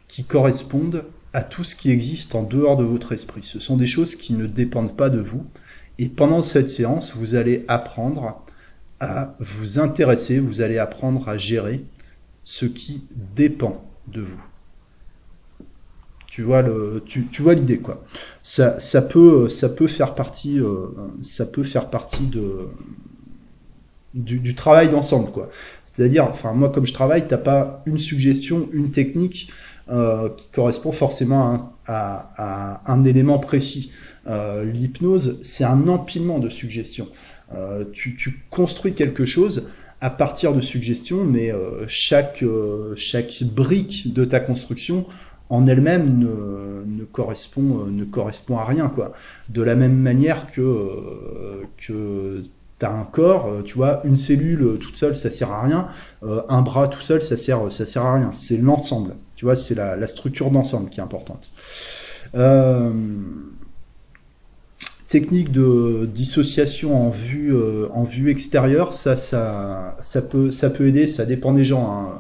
qui 0.08 0.23
correspondent 0.23 1.06
à 1.36 1.43
tout 1.43 1.65
ce 1.65 1.76
qui 1.76 1.91
existe 1.91 2.34
en 2.34 2.43
dehors 2.43 2.78
de 2.78 2.86
votre 2.86 3.12
esprit. 3.12 3.43
Ce 3.43 3.60
sont 3.60 3.76
des 3.76 3.88
choses 3.88 4.15
qui 4.15 4.32
ne 4.32 4.48
dépendent 4.48 4.95
pas 4.95 5.10
de 5.10 5.19
vous. 5.19 5.45
Et 6.00 6.08
pendant 6.08 6.41
cette 6.41 6.69
séance, 6.69 7.13
vous 7.13 7.36
allez 7.36 7.65
apprendre 7.67 8.41
à 9.02 9.36
vous 9.41 9.78
intéresser, 9.78 10.39
vous 10.39 10.62
allez 10.62 10.78
apprendre 10.78 11.28
à 11.28 11.38
gérer 11.38 11.84
ce 12.45 12.65
qui 12.65 13.04
dépend 13.36 13.84
de 14.08 14.21
vous. 14.21 14.41
Tu 16.28 16.41
vois 16.41 16.62
le, 16.62 17.04
tu, 17.06 17.28
vois 17.41 17.54
l'idée 17.54 17.80
quoi. 17.80 18.06
Ça, 18.41 18.80
ça 18.80 19.02
peut, 19.02 19.50
ça 19.50 19.67
peut 19.67 19.88
faire 19.88 20.15
partie, 20.15 20.58
euh, 20.62 20.88
ça 21.21 21.45
peut 21.45 21.63
faire 21.63 21.89
partie 21.89 22.28
de 22.28 22.69
du, 24.13 24.39
du 24.39 24.56
travail 24.56 24.88
d'ensemble 24.88 25.32
quoi. 25.32 25.50
C'est-à-dire, 25.86 26.24
enfin 26.30 26.54
moi 26.54 26.69
comme 26.69 26.86
je 26.86 26.93
travaille, 26.93 27.28
t'as 27.28 27.38
pas 27.38 27.84
une 27.86 27.98
suggestion, 27.98 28.69
une 28.71 28.91
technique 28.91 29.52
euh, 29.88 30.30
qui 30.30 30.48
correspond 30.48 30.91
forcément 30.91 31.76
à, 31.86 32.82
un 32.88 33.04
élément 33.04 33.38
précis. 33.38 33.91
Euh, 34.26 34.63
l'hypnose, 34.63 35.39
c'est 35.43 35.63
un 35.63 35.88
empilement 35.88 36.39
de 36.39 36.50
suggestions. 36.50 37.08
Euh, 37.54 37.84
tu, 37.93 38.43
construis 38.50 38.95
quelque 38.95 39.28
chose 39.28 39.69
à 40.02 40.10
partir 40.10 40.56
de 40.56 40.62
suggestions, 40.62 41.24
mais 41.24 41.54
chaque, 41.88 42.43
chaque 42.95 43.43
brique 43.43 44.12
de 44.12 44.26
ta 44.26 44.39
construction 44.39 45.06
en 45.50 45.67
elle-même 45.67 46.17
ne, 46.17 47.04
correspond, 47.06 47.86
ne 47.86 48.06
correspond 48.06 48.58
à 48.58 48.65
rien. 48.65 48.89
Quoi. 48.89 49.12
De 49.50 49.62
la 49.62 49.76
même 49.76 49.98
manière 49.98 50.50
que, 50.50 51.62
que 51.78 52.41
tu 52.80 52.86
as 52.86 52.91
un 52.91 53.06
corps, 53.06 53.62
tu 53.63 53.76
vois, 53.76 54.02
une 54.04 54.17
cellule 54.17 54.80
toute 54.80 54.95
seule, 54.95 55.15
ça 55.15 55.30
sert 55.30 55.52
à 55.52 55.62
rien, 55.62 55.88
un 56.50 56.62
bras 56.63 56.88
tout 56.88 57.02
seul, 57.02 57.21
ça 57.21 57.38
sert, 57.38 57.71
ça 57.71 57.86
sert 57.86 58.04
à 58.04 58.15
rien. 58.15 58.32
C'est 58.34 58.58
l'ensemble. 58.58 59.13
Tu 59.36 59.45
vois, 59.45 59.56
c'est 59.56 59.76
la, 59.76 60.08
structure 60.08 60.50
d'ensemble 60.50 60.89
qui 60.89 61.00
est 61.00 61.04
importante. 61.04 61.52
Euh, 62.36 62.91
technique 65.08 65.52
de 65.52 66.10
dissociation 66.13 67.08
en 67.08 67.10
vue, 67.10 67.54
euh, 67.54 67.88
en 67.93 68.04
vue 68.04 68.30
extérieure, 68.32 68.93
ça, 68.93 69.15
ça, 69.15 69.98
ça, 70.00 70.21
peut, 70.21 70.52
ça 70.52 70.69
peut 70.69 70.88
aider, 70.88 71.08
ça 71.08 71.26
dépend 71.26 71.54
des 71.54 71.65
gens. 71.65 71.89
Hein. 71.89 72.19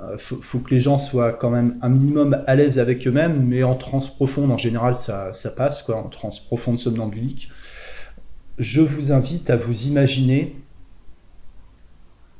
Euh, 0.00 0.16
faut, 0.16 0.60
que 0.60 0.72
les 0.72 0.80
gens 0.80 0.96
soient 0.96 1.32
quand 1.32 1.50
même 1.50 1.76
un 1.82 1.88
minimum 1.88 2.42
à 2.46 2.54
l'aise 2.54 2.78
avec 2.78 3.06
eux-mêmes, 3.08 3.44
mais 3.44 3.64
en 3.64 3.74
transe 3.74 4.08
profonde, 4.08 4.52
en 4.52 4.56
général, 4.56 4.94
ça, 4.94 5.34
ça 5.34 5.50
passe, 5.50 5.82
quoi, 5.82 5.96
en 5.96 6.08
transe 6.08 6.38
profonde 6.38 6.78
somnambulique. 6.78 7.50
Je 8.58 8.80
vous 8.80 9.10
invite 9.12 9.50
à 9.50 9.56
vous 9.56 9.86
imaginer, 9.86 10.54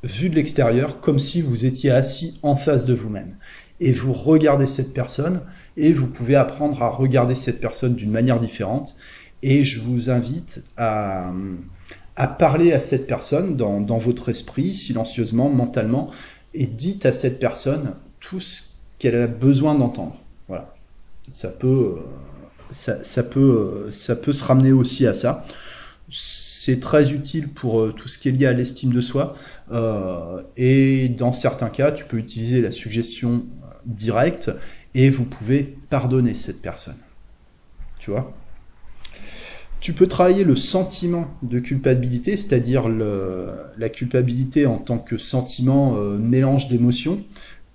vu 0.03 0.29
de 0.29 0.35
l'extérieur, 0.35 1.01
comme 1.01 1.19
si 1.19 1.41
vous 1.41 1.65
étiez 1.65 1.91
assis 1.91 2.39
en 2.43 2.55
face 2.55 2.85
de 2.85 2.93
vous-même 2.93 3.35
et 3.79 3.91
vous 3.91 4.13
regardez 4.13 4.67
cette 4.67 4.93
personne 4.93 5.41
et 5.77 5.93
vous 5.93 6.07
pouvez 6.07 6.35
apprendre 6.35 6.81
à 6.83 6.89
regarder 6.89 7.35
cette 7.35 7.61
personne 7.61 7.95
d'une 7.95 8.11
manière 8.11 8.39
différente. 8.39 8.95
Et 9.41 9.63
je 9.63 9.81
vous 9.81 10.09
invite 10.09 10.61
à, 10.77 11.31
parler 12.37 12.73
à 12.73 12.81
cette 12.81 13.07
personne 13.07 13.55
dans, 13.55 13.97
votre 13.97 14.29
esprit, 14.29 14.75
silencieusement, 14.75 15.49
mentalement, 15.49 16.11
et 16.53 16.65
dites 16.65 17.05
à 17.05 17.13
cette 17.13 17.39
personne 17.39 17.93
tout 18.19 18.41
ce 18.41 18.63
qu'elle 18.97 19.15
a 19.15 19.27
besoin 19.27 19.75
d'entendre. 19.75 20.17
Voilà. 20.49 20.73
Ça 21.29 21.47
peut, 21.47 21.95
ça, 22.71 23.23
peut, 23.23 23.87
ça 23.91 24.15
peut 24.17 24.33
se 24.33 24.43
ramener 24.43 24.73
aussi 24.73 25.07
à 25.07 25.13
ça. 25.13 25.45
C'est 26.09 26.79
très 26.79 27.13
utile 27.13 27.49
pour 27.49 27.81
euh, 27.81 27.93
tout 27.95 28.07
ce 28.07 28.17
qui 28.17 28.29
est 28.29 28.31
lié 28.31 28.47
à 28.47 28.53
l'estime 28.53 28.91
de 28.91 28.99
soi. 28.99 29.35
Euh, 29.71 30.41
et 30.57 31.07
dans 31.07 31.31
certains 31.31 31.69
cas, 31.69 31.91
tu 31.91 32.03
peux 32.03 32.17
utiliser 32.17 32.61
la 32.61 32.71
suggestion 32.71 33.45
direct 33.85 34.51
et 34.95 35.09
vous 35.09 35.25
pouvez 35.25 35.77
pardonner 35.89 36.35
cette 36.35 36.61
personne. 36.61 36.97
Tu 37.99 38.11
vois? 38.11 38.33
Tu 39.79 39.93
peux 39.93 40.07
travailler 40.07 40.43
le 40.43 40.55
sentiment 40.55 41.27
de 41.41 41.59
culpabilité, 41.59 42.35
c'est-à-dire 42.35 42.89
la 42.89 43.89
culpabilité 43.89 44.65
en 44.65 44.77
tant 44.77 44.97
que 44.97 45.17
sentiment 45.17 45.95
euh, 45.97 46.17
mélange 46.17 46.67
d'émotions, 46.67 47.23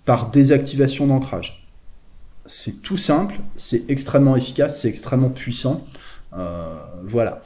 par 0.04 0.30
désactivation 0.30 1.06
d'ancrage. 1.06 1.66
C'est 2.44 2.82
tout 2.82 2.98
simple, 2.98 3.36
c'est 3.56 3.90
extrêmement 3.90 4.36
efficace, 4.36 4.82
c'est 4.82 4.88
extrêmement 4.88 5.30
puissant. 5.30 5.86
Euh, 6.37 6.75
voilà. 7.03 7.42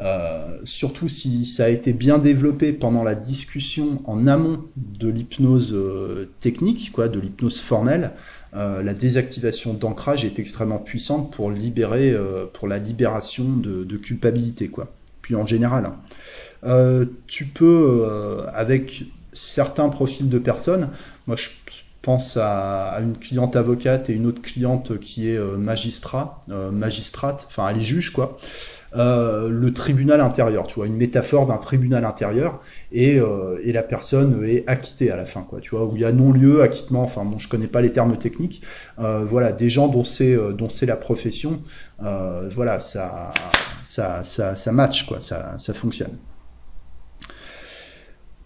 Euh, 0.00 0.58
surtout 0.64 1.08
si 1.08 1.44
ça 1.44 1.64
a 1.64 1.68
été 1.68 1.92
bien 1.92 2.18
développé 2.18 2.72
pendant 2.72 3.04
la 3.04 3.14
discussion 3.14 4.02
en 4.04 4.26
amont 4.26 4.64
de 4.76 5.08
l'hypnose 5.08 5.72
euh, 5.74 6.30
technique, 6.40 6.92
quoi, 6.92 7.08
de 7.08 7.20
l'hypnose 7.20 7.60
formelle, 7.60 8.12
la 8.54 8.92
désactivation 8.92 9.72
d'ancrage 9.72 10.26
est 10.26 10.38
extrêmement 10.38 10.78
puissante 10.78 11.32
pour 11.32 11.50
libérer, 11.50 12.14
pour 12.52 12.68
la 12.68 12.76
libération 12.76 13.44
de, 13.48 13.96
culpabilité, 13.96 14.68
quoi. 14.68 14.92
Puis 15.22 15.34
en 15.36 15.46
général, 15.46 15.86
hein. 15.86 17.06
tu 17.26 17.46
peux, 17.46 18.06
avec 18.52 19.04
certains 19.32 19.88
profils 19.88 20.28
de 20.28 20.38
personnes, 20.38 20.90
moi 21.26 21.34
je 21.34 21.48
pense 22.02 22.36
à, 22.36 22.98
une 23.00 23.16
cliente 23.16 23.56
avocate 23.56 24.10
et 24.10 24.14
une 24.14 24.26
autre 24.26 24.42
cliente 24.42 24.98
qui 24.98 25.28
est 25.28 25.38
magistrat, 25.38 26.40
magistrate, 26.48 27.46
enfin 27.48 27.68
elle 27.68 27.78
est 27.78 27.84
juge 27.84 28.12
quoi. 28.12 28.36
Euh, 28.94 29.48
le 29.48 29.72
tribunal 29.72 30.20
intérieur, 30.20 30.66
tu 30.66 30.74
vois, 30.74 30.86
une 30.86 30.96
métaphore 30.96 31.46
d'un 31.46 31.56
tribunal 31.56 32.04
intérieur, 32.04 32.60
et, 32.92 33.18
euh, 33.18 33.58
et, 33.64 33.72
la 33.72 33.82
personne 33.82 34.44
est 34.44 34.68
acquittée 34.68 35.10
à 35.10 35.16
la 35.16 35.24
fin, 35.24 35.42
quoi, 35.42 35.60
tu 35.60 35.70
vois, 35.70 35.86
où 35.86 35.96
il 35.96 36.02
y 36.02 36.04
a 36.04 36.12
non-lieu, 36.12 36.60
acquittement, 36.62 37.02
enfin 37.02 37.24
bon, 37.24 37.38
je 37.38 37.48
connais 37.48 37.68
pas 37.68 37.80
les 37.80 37.90
termes 37.90 38.18
techniques, 38.18 38.62
euh, 38.98 39.24
voilà, 39.24 39.52
des 39.52 39.70
gens 39.70 39.88
dont 39.88 40.04
c'est 40.04 40.36
dont 40.52 40.68
c'est 40.68 40.86
la 40.86 40.96
profession, 40.96 41.62
voilà, 41.98 42.80
ça, 42.80 43.30
ça, 43.82 44.24
ça, 44.24 44.56
ça 44.56 44.72
match, 44.72 45.06
quoi, 45.06 45.20
ça, 45.20 45.54
ça 45.56 45.72
fonctionne. 45.72 46.18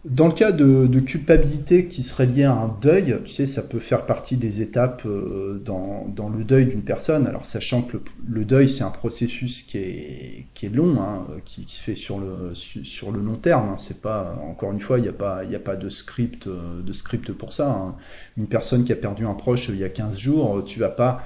Dans 0.08 0.28
le 0.28 0.32
cas 0.32 0.52
de, 0.52 1.00
culpabilité 1.00 1.86
qui 1.86 2.04
serait 2.04 2.26
liée 2.26 2.44
à 2.44 2.52
un 2.52 2.68
deuil, 2.80 3.16
tu 3.24 3.32
sais, 3.32 3.46
ça 3.46 3.62
peut 3.62 3.80
faire 3.80 4.06
partie 4.06 4.36
des 4.36 4.62
étapes 4.62 5.02
euh, 5.04 5.60
dans, 5.64 6.28
le 6.28 6.44
deuil 6.44 6.66
d'une 6.66 6.82
personne. 6.82 7.26
Alors, 7.26 7.44
sachant 7.44 7.82
que 7.82 7.96
le, 8.28 8.44
deuil, 8.44 8.68
c'est 8.68 8.84
un 8.84 8.90
processus 8.90 9.64
qui 9.64 9.78
est, 9.78 10.46
qui 10.54 10.66
est 10.66 10.68
long, 10.68 11.00
hein, 11.00 11.26
qui, 11.44 11.64
se 11.66 11.82
fait 11.82 11.96
sur 11.96 12.20
le, 12.20 12.54
sur 12.54 13.10
le 13.10 13.20
long 13.20 13.34
terme. 13.34 13.70
Hein. 13.70 13.76
C'est 13.78 14.00
pas, 14.00 14.38
encore 14.48 14.70
une 14.70 14.78
fois, 14.78 15.00
il 15.00 15.02
n'y 15.02 15.08
a, 15.08 15.12
pas, 15.12 15.40
a 15.40 15.58
pas 15.58 15.74
de 15.74 15.88
script, 15.88 16.46
euh, 16.46 16.82
de 16.82 16.92
script 16.92 17.32
pour 17.32 17.52
ça. 17.52 17.72
Hein. 17.72 17.96
Une 18.36 18.46
personne 18.46 18.84
qui 18.84 18.92
a 18.92 18.96
perdu 18.96 19.26
un 19.26 19.34
proche 19.34 19.68
il 19.70 19.76
y 19.76 19.84
a 19.84 19.88
15 19.88 20.16
jours, 20.16 20.64
tu 20.64 20.78
vas 20.78 20.90
pas, 20.90 21.24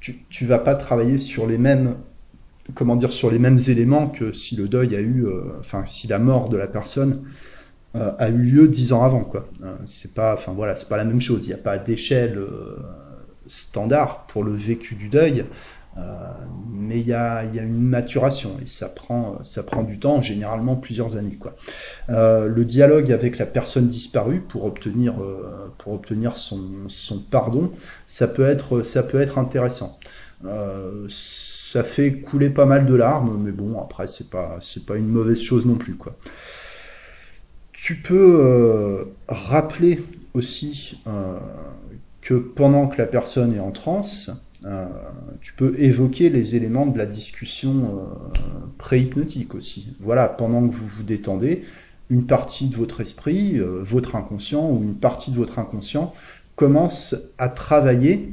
tu, 0.00 0.46
vas 0.46 0.58
pas 0.58 0.74
travailler 0.74 1.18
sur 1.18 1.46
les 1.46 1.58
mêmes 1.58 1.94
comment 2.74 2.96
dire 2.96 3.12
sur 3.12 3.30
les 3.30 3.38
mêmes 3.38 3.58
éléments 3.68 4.08
que 4.08 4.32
si 4.32 4.56
le 4.56 4.68
deuil 4.68 4.96
a 4.96 5.00
eu, 5.00 5.26
euh, 5.26 5.42
enfin 5.60 5.84
si 5.84 6.08
la 6.08 6.18
mort 6.18 6.48
de 6.48 6.56
la 6.56 6.66
personne 6.66 7.22
euh, 7.22 7.53
a 7.94 8.28
eu 8.28 8.38
lieu 8.38 8.68
dix 8.68 8.92
ans 8.92 9.04
avant. 9.04 9.22
Quoi. 9.24 9.48
Euh, 9.62 9.76
c'est 9.86 10.14
pas, 10.14 10.34
enfin 10.34 10.52
voilà, 10.52 10.76
c'est 10.76 10.88
pas 10.88 10.96
la 10.96 11.04
même 11.04 11.20
chose. 11.20 11.44
Il 11.44 11.48
n'y 11.48 11.54
a 11.54 11.58
pas 11.58 11.78
d'échelle 11.78 12.38
euh, 12.38 12.78
standard 13.46 14.26
pour 14.26 14.44
le 14.44 14.52
vécu 14.52 14.94
du 14.94 15.08
deuil. 15.08 15.44
mais 16.72 16.98
il 17.00 17.06
y 17.06 17.12
a, 17.12 17.44
y 17.44 17.60
a, 17.60 17.62
une 17.62 17.80
maturation 17.80 18.56
et 18.60 18.66
ça 18.66 18.88
prend, 18.88 19.40
ça 19.42 19.62
prend 19.62 19.84
du 19.84 20.00
temps, 20.00 20.22
généralement 20.22 20.74
plusieurs 20.74 21.16
années. 21.16 21.38
Quoi. 21.38 21.54
le 22.08 22.64
dialogue 22.64 23.12
avec 23.12 23.38
la 23.38 23.46
personne 23.46 23.86
disparue 23.86 24.40
pour 24.40 24.64
obtenir, 24.64 25.14
pour 25.78 25.92
obtenir 25.92 26.36
son, 26.36 26.88
son, 26.88 27.20
pardon, 27.20 27.70
ça 28.08 28.26
peut 28.26 28.48
être, 28.48 28.82
ça 28.82 29.04
peut 29.04 29.20
être 29.20 29.38
intéressant. 29.38 29.96
ça 31.08 31.84
fait 31.84 32.14
couler 32.14 32.50
pas 32.50 32.66
mal 32.66 32.86
de 32.86 32.94
larmes, 32.94 33.40
mais 33.44 33.52
bon, 33.52 33.80
après, 33.80 34.08
c'est 34.08 34.30
pas, 34.30 34.58
c'est 34.60 34.86
pas 34.86 34.96
une 34.96 35.08
mauvaise 35.08 35.40
chose 35.40 35.64
non 35.64 35.76
plus. 35.76 35.94
Quoi. 35.94 36.16
Tu 37.84 37.96
peux 37.96 38.40
euh, 38.40 39.04
rappeler 39.28 40.02
aussi 40.32 41.02
euh, 41.06 41.36
que 42.22 42.32
pendant 42.32 42.86
que 42.86 42.96
la 42.96 43.06
personne 43.06 43.52
est 43.52 43.60
en 43.60 43.72
transe, 43.72 44.30
euh, 44.64 44.86
tu 45.42 45.52
peux 45.52 45.78
évoquer 45.78 46.30
les 46.30 46.56
éléments 46.56 46.86
de 46.86 46.96
la 46.96 47.04
discussion 47.04 48.08
pré-hypnotique 48.78 49.54
aussi. 49.54 49.88
Voilà, 50.00 50.28
pendant 50.28 50.66
que 50.66 50.72
vous 50.72 50.86
vous 50.86 51.02
détendez, 51.02 51.62
une 52.08 52.24
partie 52.24 52.68
de 52.68 52.76
votre 52.76 53.02
esprit, 53.02 53.58
votre 53.58 54.16
inconscient 54.16 54.66
ou 54.66 54.82
une 54.82 54.94
partie 54.94 55.30
de 55.30 55.36
votre 55.36 55.58
inconscient 55.58 56.14
commence 56.56 57.14
à 57.36 57.50
travailler 57.50 58.32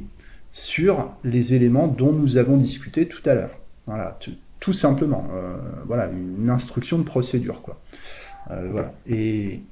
sur 0.52 1.12
les 1.24 1.52
éléments 1.52 1.88
dont 1.88 2.14
nous 2.14 2.38
avons 2.38 2.56
discuté 2.56 3.06
tout 3.06 3.28
à 3.28 3.34
l'heure. 3.34 3.58
Voilà, 3.86 4.18
tout 4.60 4.72
simplement. 4.72 5.28
voilà, 5.86 6.08
une 6.08 6.48
instruction 6.48 6.96
de 6.96 7.04
procédure, 7.04 7.60
quoi. 7.60 7.78
Euh, 8.50 8.68
voilà. 8.70 8.92
Et 9.06 9.62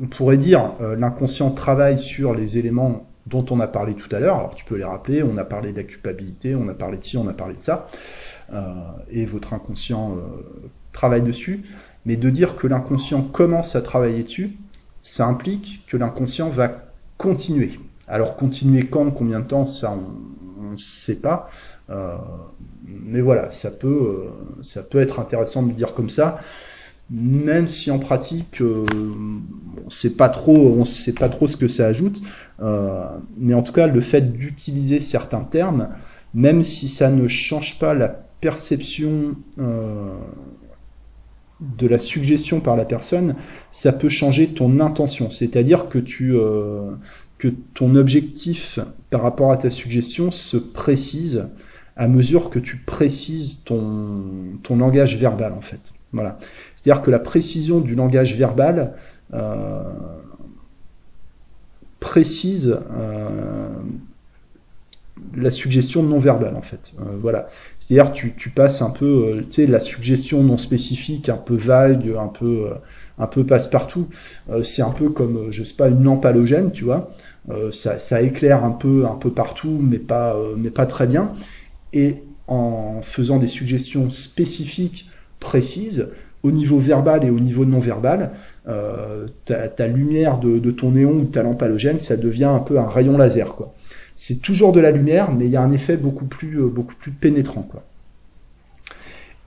on 0.00 0.06
pourrait 0.06 0.36
dire 0.36 0.72
euh, 0.80 0.96
l'inconscient 0.96 1.50
travaille 1.50 1.98
sur 1.98 2.34
les 2.34 2.58
éléments 2.58 3.06
dont 3.26 3.44
on 3.50 3.60
a 3.60 3.66
parlé 3.66 3.94
tout 3.94 4.14
à 4.14 4.20
l'heure. 4.20 4.36
Alors 4.36 4.54
tu 4.54 4.64
peux 4.64 4.76
les 4.76 4.84
rappeler, 4.84 5.22
on 5.22 5.36
a 5.36 5.44
parlé 5.44 5.72
de 5.72 5.76
la 5.76 5.84
culpabilité, 5.84 6.54
on 6.54 6.68
a 6.68 6.74
parlé 6.74 6.98
de 6.98 7.04
ci, 7.04 7.16
on 7.16 7.26
a 7.28 7.32
parlé 7.32 7.54
de 7.54 7.60
ça, 7.60 7.88
euh, 8.52 8.72
et 9.10 9.24
votre 9.26 9.52
inconscient 9.52 10.16
travaille 10.92 11.22
dessus. 11.22 11.64
Mais 12.04 12.16
de 12.16 12.30
dire 12.30 12.56
que 12.56 12.68
l'inconscient 12.68 13.22
commence 13.22 13.74
à 13.74 13.82
travailler 13.82 14.22
dessus, 14.22 14.56
ça 15.02 15.26
implique 15.26 15.84
que 15.88 15.96
l'inconscient 15.96 16.48
va 16.48 16.70
continuer. 17.18 17.80
Alors 18.06 18.36
continuer 18.36 18.86
quand, 18.86 19.10
combien 19.10 19.40
de 19.40 19.46
temps, 19.46 19.66
ça 19.66 19.92
on 20.60 20.70
ne 20.70 20.76
sait 20.76 21.20
pas. 21.20 21.50
mais 22.86 23.20
voilà, 23.20 23.50
ça 23.50 23.72
peut, 23.72 24.28
ça 24.62 24.84
peut 24.84 25.00
être 25.00 25.18
intéressant 25.18 25.64
de 25.64 25.68
le 25.68 25.74
dire 25.74 25.94
comme 25.94 26.10
ça 26.10 26.38
même 27.10 27.68
si 27.68 27.90
en 27.90 27.98
pratique, 27.98 28.60
euh, 28.60 28.84
on 29.84 29.90
sait 29.90 30.14
pas 30.14 30.28
trop, 30.28 30.74
on 30.78 30.84
sait 30.84 31.12
pas 31.12 31.28
trop 31.28 31.46
ce 31.46 31.56
que 31.56 31.68
ça 31.68 31.86
ajoute, 31.86 32.20
euh, 32.60 33.04
mais 33.38 33.54
en 33.54 33.62
tout 33.62 33.72
cas, 33.72 33.86
le 33.86 34.00
fait 34.00 34.32
d'utiliser 34.32 35.00
certains 35.00 35.42
termes, 35.42 35.88
même 36.34 36.62
si 36.62 36.88
ça 36.88 37.10
ne 37.10 37.28
change 37.28 37.78
pas 37.78 37.94
la 37.94 38.08
perception 38.08 39.36
euh, 39.58 40.14
de 41.60 41.86
la 41.86 41.98
suggestion 41.98 42.60
par 42.60 42.76
la 42.76 42.84
personne, 42.84 43.36
ça 43.70 43.92
peut 43.92 44.08
changer 44.08 44.48
ton 44.48 44.80
intention. 44.80 45.30
C'est-à-dire 45.30 45.88
que 45.88 45.98
tu 45.98 46.34
que 47.38 47.48
ton 47.74 47.96
objectif 47.96 48.78
par 49.10 49.22
rapport 49.22 49.52
à 49.52 49.58
ta 49.58 49.70
suggestion 49.70 50.30
se 50.30 50.56
précise 50.56 51.46
à 51.96 52.08
mesure 52.08 52.50
que 52.50 52.58
tu 52.58 52.76
précises 52.76 53.62
ton, 53.64 54.22
ton 54.62 54.76
langage 54.76 55.16
verbal 55.16 55.52
en 55.52 55.60
fait. 55.60 55.92
Voilà. 56.12 56.38
C'est-à-dire 56.86 57.02
que 57.02 57.10
la 57.10 57.18
précision 57.18 57.80
du 57.80 57.96
langage 57.96 58.36
verbal 58.36 58.92
euh, 59.34 59.82
précise 61.98 62.78
euh, 62.96 63.70
la 65.34 65.50
suggestion 65.50 66.04
non 66.04 66.20
verbale 66.20 66.54
en 66.54 66.62
fait. 66.62 66.92
Euh, 67.00 67.16
voilà. 67.20 67.48
C'est-à-dire 67.80 68.12
tu, 68.12 68.34
tu 68.36 68.50
passes 68.50 68.82
un 68.82 68.90
peu, 68.90 69.44
tu 69.50 69.62
sais, 69.62 69.66
la 69.66 69.80
suggestion 69.80 70.44
non 70.44 70.58
spécifique, 70.58 71.28
un 71.28 71.36
peu 71.36 71.56
vague, 71.56 72.14
un 72.16 72.28
peu, 72.28 72.68
un 73.18 73.26
peu 73.26 73.44
passe-partout. 73.44 74.06
c'est 74.62 74.82
un 74.82 74.92
peu 74.92 75.08
comme, 75.08 75.48
je 75.50 75.64
sais 75.64 75.74
pas, 75.74 75.88
une 75.88 76.04
lampe 76.04 76.24
halogène, 76.24 76.70
tu 76.70 76.84
vois. 76.84 77.10
Ça, 77.72 77.98
ça, 77.98 78.22
éclaire 78.22 78.62
un 78.62 78.70
peu, 78.70 79.06
un 79.06 79.16
peu 79.16 79.32
partout, 79.32 79.76
mais 79.82 79.98
pas, 79.98 80.36
mais 80.56 80.70
pas 80.70 80.86
très 80.86 81.08
bien. 81.08 81.32
Et 81.92 82.22
en 82.46 83.00
faisant 83.02 83.38
des 83.38 83.48
suggestions 83.48 84.08
spécifiques, 84.08 85.10
précises, 85.40 86.12
au 86.46 86.52
niveau 86.52 86.78
verbal 86.78 87.24
et 87.24 87.30
au 87.30 87.40
niveau 87.40 87.64
non 87.64 87.80
verbal, 87.80 88.30
euh, 88.68 89.26
ta, 89.44 89.86
lumière 89.86 90.38
de, 90.38 90.70
ton 90.70 90.92
néon 90.92 91.12
ou 91.12 91.24
ta 91.24 91.42
lampe 91.42 91.62
halogène, 91.62 91.98
ça 91.98 92.16
devient 92.16 92.44
un 92.44 92.60
peu 92.60 92.78
un 92.78 92.88
rayon 92.88 93.18
laser. 93.18 93.54
quoi. 93.54 93.74
C'est 94.14 94.40
toujours 94.40 94.72
de 94.72 94.80
la 94.80 94.90
lumière, 94.90 95.32
mais 95.32 95.46
il 95.46 95.50
y 95.50 95.56
a 95.56 95.62
un 95.62 95.72
effet 95.72 95.96
beaucoup 95.96 96.24
plus, 96.24 96.60
euh, 96.60 96.68
beaucoup 96.68 96.94
plus 96.94 97.10
pénétrant. 97.10 97.62
Quoi. 97.62 97.82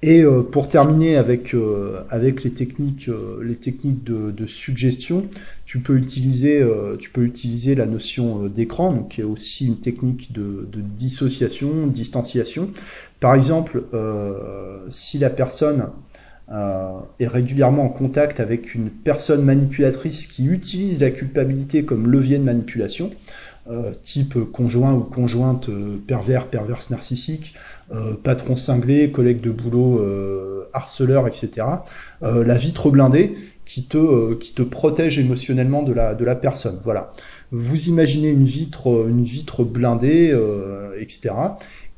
Et 0.02 0.22
euh, 0.22 0.42
pour 0.42 0.70
terminer 0.70 1.18
avec, 1.18 1.54
avec 2.10 2.44
les 2.44 2.52
techniques, 2.52 3.10
les 3.42 3.56
techniques 3.56 4.04
de, 4.04 4.46
suggestion, 4.46 5.26
tu 5.66 5.80
peux 5.80 5.98
utiliser, 5.98 6.66
tu 7.00 7.10
peux 7.10 7.24
utiliser 7.24 7.76
la 7.76 7.86
notion 7.86 8.46
d'écran, 8.46 8.94
donc 8.94 9.10
qui 9.10 9.22
est 9.22 9.26
aussi 9.26 9.68
une 9.68 9.78
technique 9.78 10.32
de, 10.32 10.68
de 10.72 10.80
dissociation, 10.80 11.88
distanciation. 11.88 12.70
Par 13.20 13.36
exemple, 13.36 13.84
si 14.88 15.18
la 15.18 15.30
personne 15.30 15.88
est 16.52 17.28
régulièrement 17.28 17.86
en 17.86 17.90
contact 17.90 18.40
avec 18.40 18.74
une 18.74 18.90
personne 18.90 19.44
manipulatrice 19.44 20.26
qui 20.26 20.46
utilise 20.46 21.00
la 21.00 21.12
culpabilité 21.12 21.84
comme 21.84 22.08
levier 22.08 22.40
de 22.40 22.44
manipulation, 22.44 23.12
euh, 23.70 23.92
type 24.02 24.36
conjoint 24.52 24.94
ou 24.94 25.02
conjointe 25.02 25.70
euh, 25.70 26.02
pervers, 26.08 26.48
perverse 26.48 26.90
narcissique, 26.90 27.54
patron 28.24 28.56
cinglé, 28.56 29.12
collègue 29.12 29.42
de 29.42 29.50
boulot, 29.50 30.06
harceleur, 30.74 31.28
etc. 31.28 31.66
la 32.22 32.56
vitre 32.56 32.92
blindée 32.92 33.36
qui 33.66 33.86
te, 33.86 34.36
qui 34.36 34.54
te 34.54 34.62
protège 34.62 35.18
émotionnellement 35.18 35.82
de 35.82 35.94
la, 35.94 36.14
de 36.14 36.24
la 36.24 36.36
personne. 36.36 36.80
Voilà. 36.84 37.10
Vous 37.52 37.88
imaginez 37.88 38.30
une 38.30 38.46
vitre, 38.46 39.08
une 39.10 39.24
vitre 39.24 39.64
blindée, 39.64 40.38
etc. 41.00 41.32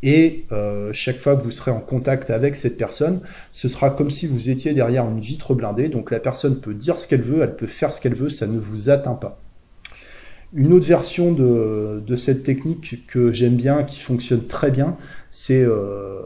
Et 0.04 0.46
euh, 0.52 0.92
chaque 0.94 1.20
fois 1.20 1.36
que 1.36 1.44
vous 1.44 1.52
serez 1.52 1.72
en 1.72 1.80
contact 1.80 2.30
avec 2.30 2.56
cette 2.56 2.78
personne, 2.78 3.22
ce 3.52 3.68
sera 3.68 3.92
comme 3.92 4.10
si 4.10 4.26
vous 4.26 4.50
étiez 4.50 4.74
derrière 4.74 5.08
une 5.08 5.20
vitre 5.20 5.54
blindée. 5.54 5.90
Donc 5.90 6.12
la 6.12 6.20
personne 6.20 6.60
peut 6.60 6.74
dire 6.74 6.98
ce 6.98 7.08
qu'elle 7.08 7.22
veut, 7.22 7.44
elle 7.44 7.56
peut 7.56 7.68
faire 7.68 7.94
ce 7.94 8.02
qu'elle 8.02 8.16
veut, 8.16 8.30
ça 8.30 8.48
ne 8.48 8.58
vous 8.58 8.90
atteint 8.90 9.14
pas. 9.14 9.40
Une 10.54 10.74
autre 10.74 10.88
version 10.88 11.32
de, 11.32 12.16
cette 12.18 12.44
technique 12.44 13.08
que 13.08 13.32
j'aime 13.32 13.56
bien, 13.56 13.84
qui 13.84 14.02
fonctionne 14.02 14.46
très 14.48 14.70
bien, 14.70 14.98
c'est 15.30 15.64
euh, 15.64 16.20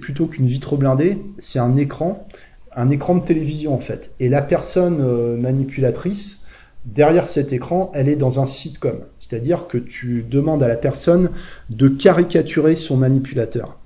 plutôt 0.00 0.26
qu'une 0.26 0.46
vitre 0.46 0.76
blindée, 0.76 1.18
c'est 1.38 1.58
un 1.58 1.76
écran, 1.76 2.26
un 2.74 2.88
écran 2.88 3.16
de 3.16 3.24
télévision 3.24 3.74
en 3.74 3.80
fait. 3.80 4.12
Et 4.20 4.30
la 4.30 4.40
personne 4.40 5.00
euh, 5.02 5.36
manipulatrice, 5.36 6.46
derrière 6.84 7.26
cet 7.26 7.52
écran, 7.52 7.90
elle 7.94 8.08
est 8.08 8.16
dans 8.16 8.40
un 8.40 8.46
sitcom. 8.46 9.00
C'est-à-dire 9.20 9.66
que 9.66 9.78
tu 9.78 10.24
demandes 10.28 10.62
à 10.62 10.68
la 10.68 10.76
personne 10.76 11.30
de 11.70 11.88
caricaturer 11.88 12.76
son 12.76 12.96
manipulateur. 12.96 13.78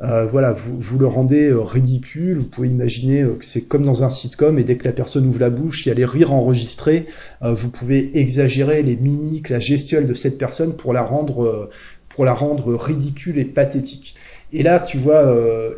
Euh, 0.00 0.26
voilà, 0.26 0.52
vous, 0.52 0.78
vous, 0.78 0.98
le 0.98 1.06
rendez 1.06 1.48
euh, 1.48 1.60
ridicule, 1.60 2.38
vous 2.38 2.44
pouvez 2.44 2.68
imaginer 2.68 3.22
euh, 3.22 3.36
que 3.38 3.44
c'est 3.44 3.62
comme 3.62 3.84
dans 3.84 4.02
un 4.02 4.10
sitcom, 4.10 4.58
et 4.58 4.64
dès 4.64 4.76
que 4.76 4.84
la 4.84 4.92
personne 4.92 5.26
ouvre 5.26 5.38
la 5.38 5.50
bouche, 5.50 5.86
il 5.86 5.90
y 5.90 5.92
a 5.92 5.94
les 5.94 6.04
rires 6.04 6.32
enregistrés, 6.32 7.06
vous 7.42 7.68
pouvez 7.68 8.18
exagérer 8.18 8.82
les 8.82 8.96
mimiques, 8.96 9.50
la 9.50 9.60
gestuelle 9.60 10.06
de 10.06 10.14
cette 10.14 10.38
personne 10.38 10.74
pour 10.74 10.92
la 10.92 11.02
rendre, 11.02 11.70
pour 12.08 12.24
la 12.24 12.34
rendre 12.34 12.74
ridicule 12.74 13.38
et 13.38 13.44
pathétique. 13.44 14.16
Et 14.56 14.62
là, 14.62 14.80
tu 14.80 14.98
vois 14.98 15.22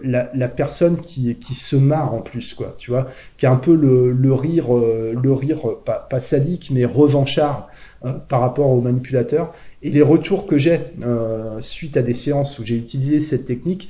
la, 0.03 0.31
la, 0.35 0.49
personne 0.49 1.01
qui, 1.01 1.35
qui 1.37 1.55
se 1.55 1.77
marre 1.77 2.15
en 2.15 2.21
plus, 2.21 2.55
quoi, 2.55 2.75
tu 2.79 2.91
vois, 2.91 3.07
qui 3.39 3.47
a 3.47 3.51
un 3.51 3.57
peu 3.57 3.75
le, 3.75 4.13
le 4.13 4.33
rire, 4.33 4.67
le 4.75 5.33
rire 5.33 5.79
pas, 5.85 6.07
pas 6.11 6.21
sadique, 6.21 6.71
mais 6.71 6.85
revanchard, 6.85 7.69
euh, 8.05 8.13
par 8.29 8.41
rapport 8.41 8.69
aux 8.69 8.83
manipulateurs. 8.83 9.55
Et 9.83 9.91
les 9.91 10.03
retours 10.03 10.47
que 10.47 10.59
j'ai 10.59 10.81
euh, 11.03 11.63
suite 11.63 11.97
à 11.97 12.03
des 12.03 12.13
séances 12.13 12.59
où 12.59 12.65
j'ai 12.65 12.77
utilisé 12.77 13.21
cette 13.21 13.47
technique 13.47 13.89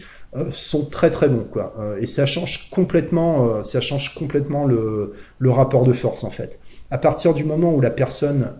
sont 0.51 0.85
très 0.85 1.11
très 1.11 1.31
bons 1.31 1.47
quoi. 1.51 1.75
et 1.99 2.07
ça 2.07 2.27
change 2.27 2.69
complètement, 2.69 3.65
ça 3.65 3.81
change 3.81 4.15
complètement 4.15 4.67
le, 4.67 5.15
le 5.39 5.51
rapport 5.51 5.85
de 5.85 5.95
force 5.95 6.25
en 6.25 6.31
fait. 6.31 6.61
À 6.91 6.99
partir 6.99 7.33
du 7.33 7.43
moment 7.43 7.73
où 7.75 7.81
la 7.81 7.91
personne 7.91 8.53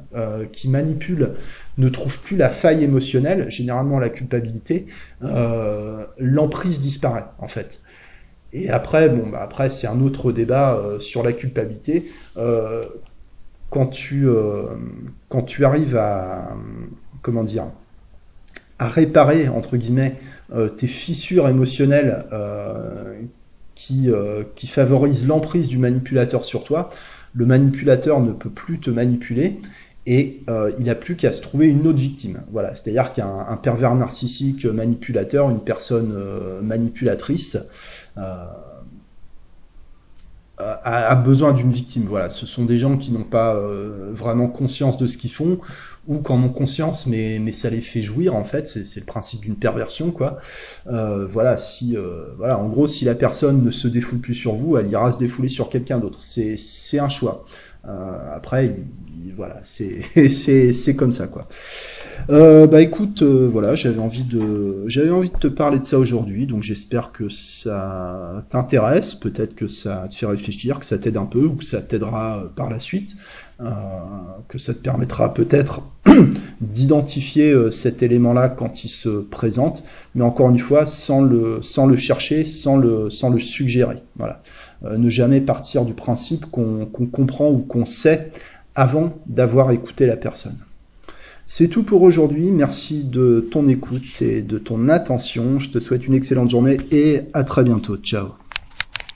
qui 0.53 0.71
manipule 0.71 1.35
ne 1.79 1.89
trouve 1.89 2.21
plus 2.21 2.37
la 2.37 2.51
faille 2.51 2.85
émotionnelle, 2.85 3.51
généralement 3.51 3.99
la 3.99 4.09
culpabilité, 4.09 4.87
l'emprise 6.19 6.81
disparaît 6.81 7.27
en 7.39 7.49
fait. 7.49 7.81
Et 8.53 8.71
après, 8.71 9.09
bah 9.09 9.49
c'est 9.69 9.87
un 9.87 10.01
autre 10.01 10.33
débat 10.33 10.83
sur 10.99 11.23
la 11.23 11.33
culpabilité. 11.33 12.11
quand 13.71 13.87
tu 13.89 14.27
quand 15.29 15.43
tu 15.43 15.65
arrives 15.65 15.97
à 15.97 16.57
comment 17.23 17.45
à 18.79 18.89
réparer 18.89 19.49
entre 19.49 19.77
guillemets 19.77 20.17
euh, 20.55 20.69
tes 20.69 20.87
fissures 20.87 21.49
émotionnelles 21.49 22.25
euh, 22.33 23.15
qui, 23.75 24.11
euh, 24.11 24.45
qui 24.55 24.67
favorisent 24.67 25.27
l'emprise 25.27 25.69
du 25.69 25.79
manipulateur 25.79 26.45
sur 26.45 26.65
toi, 26.65 26.91
le 27.35 27.47
manipulateur 27.47 28.21
ne 28.21 28.33
peut 28.33 28.51
plus 28.51 28.79
te 28.79 28.91
manipuler 28.91 29.59
et 30.07 30.45
il 30.79 30.85
n'a 30.85 30.95
plus 30.95 31.17
qu'à 31.17 31.33
se 31.33 31.43
trouver 31.43 31.67
une 31.67 31.87
autre 31.87 31.99
victime. 31.99 32.43
Voilà, 32.53 32.75
c'est-à-dire 32.75 33.13
qu'un 33.13 33.59
pervers 33.61 33.95
narcissique 33.95 34.65
manipulateur, 34.65 35.51
une 35.51 35.61
personne 35.61 36.15
manipulatrice, 36.63 37.59
a, 40.59 41.15
besoin 41.17 41.53
d'une 41.53 41.73
victime. 41.73 42.05
Voilà, 42.09 42.31
ce 42.31 42.47
sont 42.47 42.65
des 42.65 42.79
gens 42.79 42.97
qui 42.97 43.13
n'ont 43.13 43.25
pas 43.25 43.55
euh, 43.55 44.11
vraiment 44.13 44.49
conscience 44.49 44.99
de 44.99 45.07
ce 45.07 45.19
qu'ils 45.19 45.31
font 45.31 45.59
ou 46.09 46.19
qu'en 46.19 46.41
ont 46.43 46.49
conscience, 46.49 47.07
mais 47.07 47.39
mais 47.41 47.53
ça 47.53 47.69
les 47.69 47.81
fait 47.81 48.03
jouir 48.03 48.35
en 48.35 48.45
fait. 48.45 48.67
C'est 48.67 49.01
le 49.01 49.07
principe 49.07 49.41
d'une 49.41 49.57
perversion, 49.57 50.11
quoi. 50.11 50.39
Euh, 50.87 51.27
voilà, 51.27 51.57
si 51.57 51.97
euh, 51.97 52.27
voilà, 52.39 52.59
en 52.59 52.69
gros, 52.69 52.87
si 52.87 53.05
la 53.05 53.15
personne 53.15 53.63
ne 53.63 53.71
se 53.71 53.89
défoule 53.89 54.21
plus 54.21 54.35
sur 54.35 54.55
vous, 54.55 54.77
elle 54.77 54.91
ira 54.91 55.13
se 55.13 55.19
défouler 55.19 55.49
sur 55.49 55.69
quelqu'un 55.69 55.99
d'autre. 55.99 56.21
C'est 56.23 56.99
un 56.99 57.09
choix. 57.09 57.45
Après, 58.35 58.75
voilà, 59.37 59.61
c'est 59.63 60.97
comme 60.97 61.13
ça, 61.13 61.27
quoi. 61.27 61.49
Euh, 62.31 62.67
bah 62.67 62.81
écoute, 62.81 63.23
euh, 63.23 63.49
voilà, 63.53 63.75
j'avais 63.75 64.01
envie 64.01 64.25
de, 64.25 64.85
j'avais 64.87 65.11
envie 65.11 65.31
de 65.31 65.37
te 65.37 65.47
parler 65.47 65.79
de 65.79 65.85
ça 65.85 65.99
aujourd'hui, 65.99 66.47
donc 66.47 66.63
j'espère 66.63 67.13
que 67.13 67.29
ça 67.29 68.45
t'intéresse, 68.49 69.15
peut-être 69.15 69.55
que 69.55 69.69
ça 69.69 70.09
te 70.11 70.17
fait 70.17 70.27
réfléchir, 70.27 70.81
que 70.81 70.87
ça 70.87 70.99
t'aide 70.99 71.19
un 71.19 71.27
peu 71.27 71.45
ou 71.45 71.55
que 71.55 71.65
ça 71.65 71.81
t'aidera 71.83 72.39
euh, 72.39 72.49
par 72.49 72.71
la 72.71 72.81
suite, 72.81 73.17
que 74.49 74.59
ça 74.59 74.75
te 74.75 74.81
permettra 74.81 75.33
peut-être 75.33 75.83
d'identifier 76.61 77.55
cet 77.71 78.03
élément-là 78.03 78.51
quand 78.51 78.85
il 78.85 78.91
se 78.91 79.09
présente, 79.09 79.83
mais 80.15 80.25
encore 80.25 80.51
une 80.51 80.59
fois, 80.59 80.85
sans 80.85 81.23
le, 81.23 81.63
sans 81.63 81.87
le 81.87 81.97
chercher, 81.97 82.45
sans 82.45 82.77
le, 82.77 83.09
sans 83.09 83.31
le 83.31 83.41
suggérer. 83.41 84.03
Voilà, 84.17 84.43
ne 84.83 85.09
jamais 85.09 85.41
partir 85.41 85.85
du 85.85 85.95
principe 85.95 86.47
qu'on 86.47 86.87
comprend 87.11 87.51
ou 87.51 87.59
qu'on 87.59 87.85
sait 87.85 88.31
avant 88.75 89.15
d'avoir 89.27 89.71
écouté 89.71 90.07
la 90.07 90.17
personne. 90.17 90.59
C'est 91.47 91.69
tout 91.69 91.85
pour 91.85 92.03
aujourd'hui. 92.03 92.51
Merci 92.51 93.05
de 93.05 93.47
ton 93.51 93.69
écoute 93.69 94.21
et 94.21 94.43
de 94.43 94.59
ton 94.59 94.89
attention. 94.89 95.59
Je 95.59 95.71
te 95.71 95.79
souhaite 95.79 96.07
une 96.07 96.15
excellente 96.15 96.51
journée 96.51 96.77
et 96.91 97.21
à 97.33 97.45
très 97.45 97.63
bientôt. 97.63 97.97
Ciao. 97.97 98.46